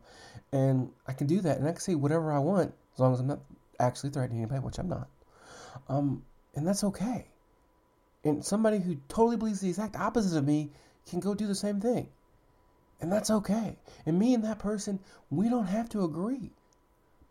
And 0.53 0.90
I 1.07 1.12
can 1.12 1.27
do 1.27 1.40
that 1.40 1.59
and 1.59 1.66
I 1.66 1.72
can 1.72 1.81
say 1.81 1.94
whatever 1.94 2.33
I 2.33 2.38
want 2.38 2.74
as 2.94 3.01
long 3.01 3.14
as 3.14 3.20
I'm 3.20 3.27
not 3.27 3.40
actually 3.81 4.11
threatening 4.11 4.40
anybody, 4.40 4.61
which 4.61 4.79
I'm 4.79 4.88
not. 4.88 5.09
Um, 5.88 6.22
and 6.55 6.66
that's 6.66 6.85
okay. 6.85 7.27
And 8.24 8.44
somebody 8.44 8.79
who 8.79 8.96
totally 9.09 9.37
believes 9.37 9.61
the 9.61 9.68
exact 9.68 9.96
opposite 9.96 10.37
of 10.37 10.44
me 10.44 10.70
can 11.09 11.20
go 11.20 11.35
do 11.35 11.46
the 11.46 11.55
same 11.55 11.81
thing. 11.81 12.09
And 13.01 13.12
that's 13.12 13.31
okay. 13.31 13.77
And 14.07 14.18
me 14.18 14.35
and 14.35 14.44
that 14.44 14.59
person, 14.59 14.98
we 15.31 15.48
don't 15.48 15.66
have 15.66 15.88
to 15.90 16.05
agree. 16.05 16.51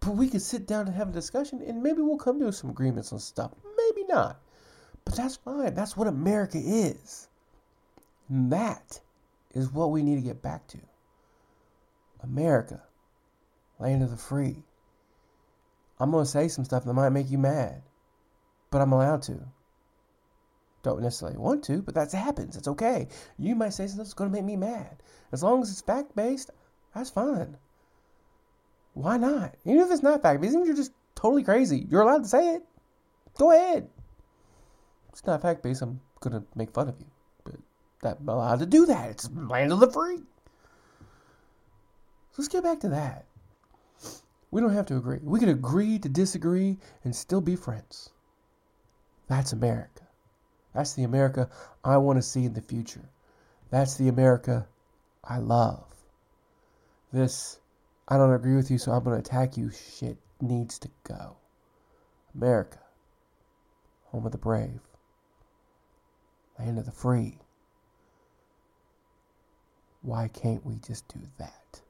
But 0.08 0.16
we 0.16 0.30
can 0.30 0.40
sit 0.40 0.68
down 0.68 0.88
and 0.88 0.96
have 0.96 1.10
a 1.10 1.12
discussion 1.12 1.62
and 1.62 1.84
maybe 1.84 2.02
we'll 2.02 2.16
come 2.16 2.40
to 2.40 2.54
some 2.54 2.70
agreements 2.70 3.12
on 3.12 3.20
stuff. 3.20 3.52
Maybe 3.76 4.08
not. 4.08 4.40
But 5.04 5.18
that's 5.18 5.36
fine. 5.36 5.74
That's 5.74 5.98
what 5.98 6.08
America 6.08 6.58
is. 6.58 7.28
And 8.30 8.50
that 8.54 9.02
is 9.54 9.70
what 9.70 9.92
we 9.92 10.04
need 10.04 10.16
to 10.16 10.22
get 10.22 10.42
back 10.42 10.66
to. 10.68 10.78
America, 12.22 12.82
land 13.80 14.02
of 14.02 14.12
the 14.12 14.16
free. 14.16 14.64
I'm 16.00 16.12
going 16.12 16.24
to 16.24 16.32
say 16.32 16.48
some 16.48 16.64
stuff 16.64 16.86
that 16.86 16.94
might 16.94 17.10
make 17.10 17.30
you 17.30 17.38
mad, 17.38 17.84
but 18.72 18.82
I'm 18.82 18.94
allowed 18.94 19.24
to. 19.24 19.38
Don't 20.84 21.02
necessarily 21.02 21.38
want 21.38 21.66
to, 21.66 21.82
but 21.82 21.96
that 21.96 22.14
happens. 22.14 22.56
It's 22.56 22.70
okay. 22.70 23.10
You 23.38 23.56
might 23.56 23.74
say 23.74 23.88
something 23.88 24.06
that's 24.06 24.14
going 24.14 24.32
to 24.32 24.34
make 24.38 24.46
me 24.46 24.56
mad. 24.56 25.04
As 25.34 25.44
long 25.44 25.62
as 25.62 25.70
it's 25.70 25.82
fact 25.82 26.16
based, 26.16 26.52
that's 26.96 27.10
fine. 27.10 27.58
Why 28.98 29.18
not? 29.18 29.54
Even 29.64 29.82
if 29.82 29.92
it's 29.92 30.02
not 30.02 30.24
fact 30.24 30.42
based, 30.42 30.54
even 30.54 30.62
if 30.62 30.68
you're 30.68 30.76
just 30.76 30.92
totally 31.14 31.44
crazy, 31.44 31.86
you're 31.90 32.02
allowed 32.02 32.24
to 32.24 32.30
say 32.30 32.56
it. 32.56 32.64
Go 33.38 33.52
ahead. 33.52 33.88
It's 35.10 35.26
not 35.26 35.42
fact 35.42 35.62
based, 35.62 35.84
I'm 35.84 36.00
to 36.24 36.44
make 36.56 36.72
fun 36.72 36.90
of 36.90 36.96
you. 37.00 37.06
But 37.44 37.56
that, 38.02 38.18
I'm 38.20 38.30
allowed 38.30 38.60
to 38.60 38.66
do 38.66 38.88
that. 38.88 39.12
It's 39.12 39.30
land 39.32 39.72
of 39.72 39.80
the 39.80 39.92
free. 39.92 40.18
So 42.32 42.40
let's 42.40 42.48
get 42.48 42.64
back 42.64 42.80
to 42.80 42.90
that. 42.90 43.26
We 44.50 44.62
don't 44.62 44.74
have 44.74 44.88
to 44.88 44.98
agree. 44.98 45.20
We 45.22 45.40
can 45.40 45.50
agree 45.50 46.00
to 46.00 46.10
disagree 46.10 46.78
and 47.04 47.16
still 47.16 47.42
be 47.42 47.56
friends. 47.56 48.10
That's 49.28 49.54
America. 49.54 50.08
That's 50.74 50.94
the 50.94 51.04
America 51.04 51.50
I 51.84 51.98
want 51.98 52.18
to 52.18 52.24
see 52.24 52.46
in 52.46 52.54
the 52.54 52.62
future. 52.62 53.10
That's 53.70 53.96
the 53.96 54.08
America 54.08 54.68
I 55.24 55.38
love. 55.38 55.84
This, 57.12 57.60
I 58.08 58.18
don't 58.18 58.34
agree 58.34 58.56
with 58.56 58.72
you, 58.72 58.78
so 58.78 58.92
I'm 58.92 59.04
going 59.04 59.22
to 59.22 59.28
attack 59.28 59.58
you 59.58 59.70
shit 59.70 60.18
needs 60.40 60.80
to 60.80 60.90
go. 61.04 61.38
America, 62.34 62.80
home 64.06 64.26
of 64.26 64.32
the 64.32 64.38
brave, 64.38 64.80
land 66.58 66.78
of 66.78 66.86
the 66.86 66.92
free. 66.92 67.40
Why 70.02 70.30
can't 70.30 70.66
we 70.66 70.78
just 70.78 71.08
do 71.10 71.20
that? 71.38 71.82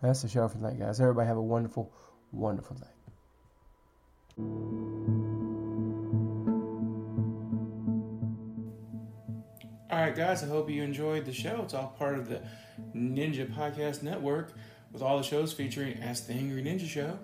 That's 0.00 0.22
the 0.22 0.28
show 0.28 0.48
for 0.48 0.54
tonight, 0.54 0.78
guys. 0.78 1.00
Everybody 1.00 1.26
have 1.26 1.36
a 1.36 1.42
wonderful, 1.42 1.92
wonderful 2.32 2.76
night. 2.76 2.86
All 9.90 9.98
right, 9.98 10.14
guys, 10.14 10.44
I 10.44 10.46
hope 10.46 10.70
you 10.70 10.84
enjoyed 10.84 11.24
the 11.24 11.32
show. 11.32 11.62
It's 11.64 11.74
all 11.74 11.88
part 11.98 12.16
of 12.16 12.28
the 12.28 12.40
Ninja 12.94 13.52
Podcast 13.52 14.04
Network 14.04 14.52
with 14.92 15.02
all 15.02 15.16
the 15.18 15.24
shows 15.24 15.52
featuring 15.52 16.00
Ask 16.00 16.28
the 16.28 16.32
Angry 16.32 16.62
Ninja 16.62 16.86
Show, 16.86 17.18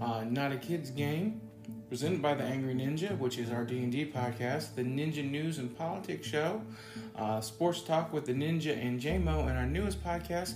uh, 0.00 0.22
Not 0.22 0.52
a 0.52 0.56
Kid's 0.56 0.90
Game, 0.90 1.40
presented 1.88 2.22
by 2.22 2.34
the 2.34 2.44
Angry 2.44 2.72
Ninja, 2.72 3.18
which 3.18 3.36
is 3.38 3.50
our 3.50 3.64
D&D 3.64 4.12
podcast, 4.14 4.76
the 4.76 4.82
Ninja 4.82 5.28
News 5.28 5.58
and 5.58 5.76
Politics 5.76 6.28
Show, 6.28 6.62
uh, 7.16 7.40
Sports 7.40 7.82
Talk 7.82 8.12
with 8.12 8.26
the 8.26 8.32
Ninja 8.32 8.80
and 8.80 9.00
JMO, 9.00 9.48
and 9.48 9.58
our 9.58 9.66
newest 9.66 10.02
podcast, 10.04 10.54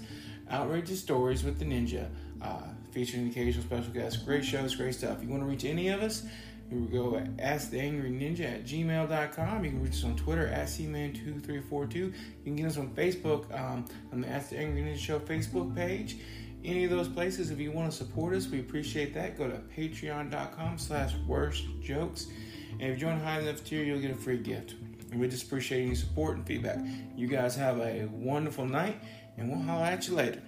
Outrageous 0.53 1.01
Stories 1.01 1.43
with 1.43 1.59
the 1.59 1.65
Ninja, 1.65 2.09
uh, 2.41 2.61
featuring 2.93 3.27
occasional 3.29 3.65
special 3.65 3.93
guests. 3.93 4.23
Great 4.23 4.45
shows, 4.45 4.77
great 4.77 4.95
stuff. 4.95 5.19
If 5.19 5.25
You 5.25 5.31
want 5.31 5.43
to 5.43 5.49
reach 5.49 5.65
any 5.65 5.89
of 5.89 6.03
us? 6.03 6.25
You 6.71 6.77
can 6.77 6.89
go 6.89 7.17
at 7.17 7.37
AskTheAngryNinja 7.39 8.41
at 8.41 8.65
gmail.com. 8.65 9.65
You 9.65 9.71
can 9.71 9.83
reach 9.83 9.95
us 9.95 10.05
on 10.05 10.17
Twitter 10.17 10.47
at 10.49 10.67
CMan2342. 10.69 11.95
You 11.95 12.13
can 12.45 12.57
get 12.57 12.67
us 12.67 12.77
on 12.77 12.91
Facebook 12.91 13.53
um, 13.59 13.87
on 14.13 14.21
the 14.21 14.29
Ask 14.29 14.51
the 14.51 14.59
Angry 14.59 14.83
Ninja 14.83 14.99
Show 14.99 15.19
Facebook 15.19 15.75
page. 15.75 16.19
Any 16.65 16.85
of 16.85 16.91
those 16.91 17.09
places, 17.09 17.51
if 17.51 17.59
you 17.59 17.73
want 17.73 17.91
to 17.91 17.97
support 17.97 18.35
us, 18.35 18.49
we 18.49 18.61
appreciate 18.61 19.15
that. 19.15 19.39
Go 19.39 19.49
to 19.49 19.59
patreon.com 19.77 20.77
slash 20.79 21.15
worst 21.27 21.65
jokes. 21.81 22.27
And 22.73 22.83
if 22.83 22.91
you 22.91 22.97
join 22.97 23.19
high 23.19 23.41
enough 23.41 23.65
tier, 23.65 23.83
you'll 23.83 24.01
get 24.01 24.11
a 24.11 24.15
free 24.15 24.39
gift. 24.39 24.75
And 25.11 25.21
we 25.21 25.29
just 25.29 25.47
appreciate 25.47 25.87
any 25.87 25.95
support 25.95 26.37
and 26.37 26.47
feedback. 26.47 26.79
You 27.17 27.29
guys 27.29 27.57
have 27.57 27.79
a 27.79 28.07
wonderful 28.13 28.67
night, 28.67 29.01
and 29.39 29.49
we'll 29.49 29.61
holler 29.61 29.87
at 29.87 30.07
you 30.07 30.15
later. 30.15 30.43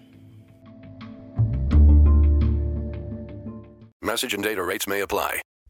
Message 4.03 4.35
and 4.35 4.43
data 4.43 4.63
rates 4.63 4.87
may 4.87 5.01
apply. 5.01 5.41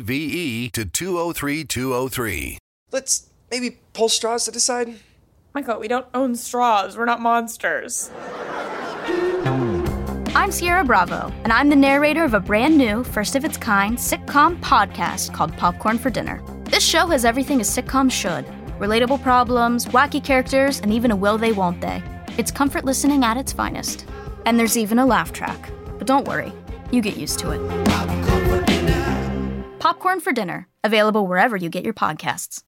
V 0.00 0.14
E 0.14 0.70
to 0.70 0.84
203 0.84 1.64
203. 1.64 2.58
Let's 2.90 3.28
maybe 3.50 3.78
pull 3.92 4.08
straws 4.08 4.44
to 4.44 4.50
decide. 4.50 4.94
Michael, 5.54 5.80
we 5.80 5.88
don't 5.88 6.06
own 6.14 6.34
straws. 6.36 6.96
We're 6.96 7.04
not 7.04 7.20
monsters. 7.20 8.10
I'm 10.34 10.52
Sierra 10.52 10.84
Bravo, 10.84 11.32
and 11.44 11.52
I'm 11.52 11.68
the 11.68 11.76
narrator 11.76 12.24
of 12.24 12.34
a 12.34 12.40
brand 12.40 12.78
new, 12.78 13.02
first 13.02 13.34
of 13.34 13.44
its 13.44 13.56
kind 13.56 13.96
sitcom 13.96 14.60
podcast 14.60 15.34
called 15.34 15.56
Popcorn 15.56 15.98
for 15.98 16.10
Dinner. 16.10 16.42
This 16.64 16.84
show 16.84 17.06
has 17.08 17.24
everything 17.24 17.60
a 17.60 17.64
sitcom 17.64 18.10
should 18.10 18.46
relatable 18.78 19.22
problems, 19.22 19.86
wacky 19.86 20.22
characters, 20.22 20.80
and 20.80 20.92
even 20.92 21.10
a 21.10 21.16
will 21.16 21.38
they 21.38 21.52
won't 21.52 21.80
they. 21.80 22.02
It's 22.36 22.50
comfort 22.50 22.84
listening 22.84 23.24
at 23.24 23.36
its 23.36 23.52
finest. 23.52 24.06
And 24.46 24.58
there's 24.58 24.78
even 24.78 24.98
a 24.98 25.06
laugh 25.06 25.32
track. 25.32 25.70
But 25.98 26.06
don't 26.06 26.26
worry, 26.26 26.52
you 26.90 27.02
get 27.02 27.16
used 27.16 27.38
to 27.40 27.50
it. 27.50 28.37
Popcorn 29.78 30.18
for 30.18 30.32
Dinner, 30.32 30.66
available 30.82 31.26
wherever 31.26 31.56
you 31.56 31.70
get 31.70 31.84
your 31.84 31.94
podcasts. 31.94 32.64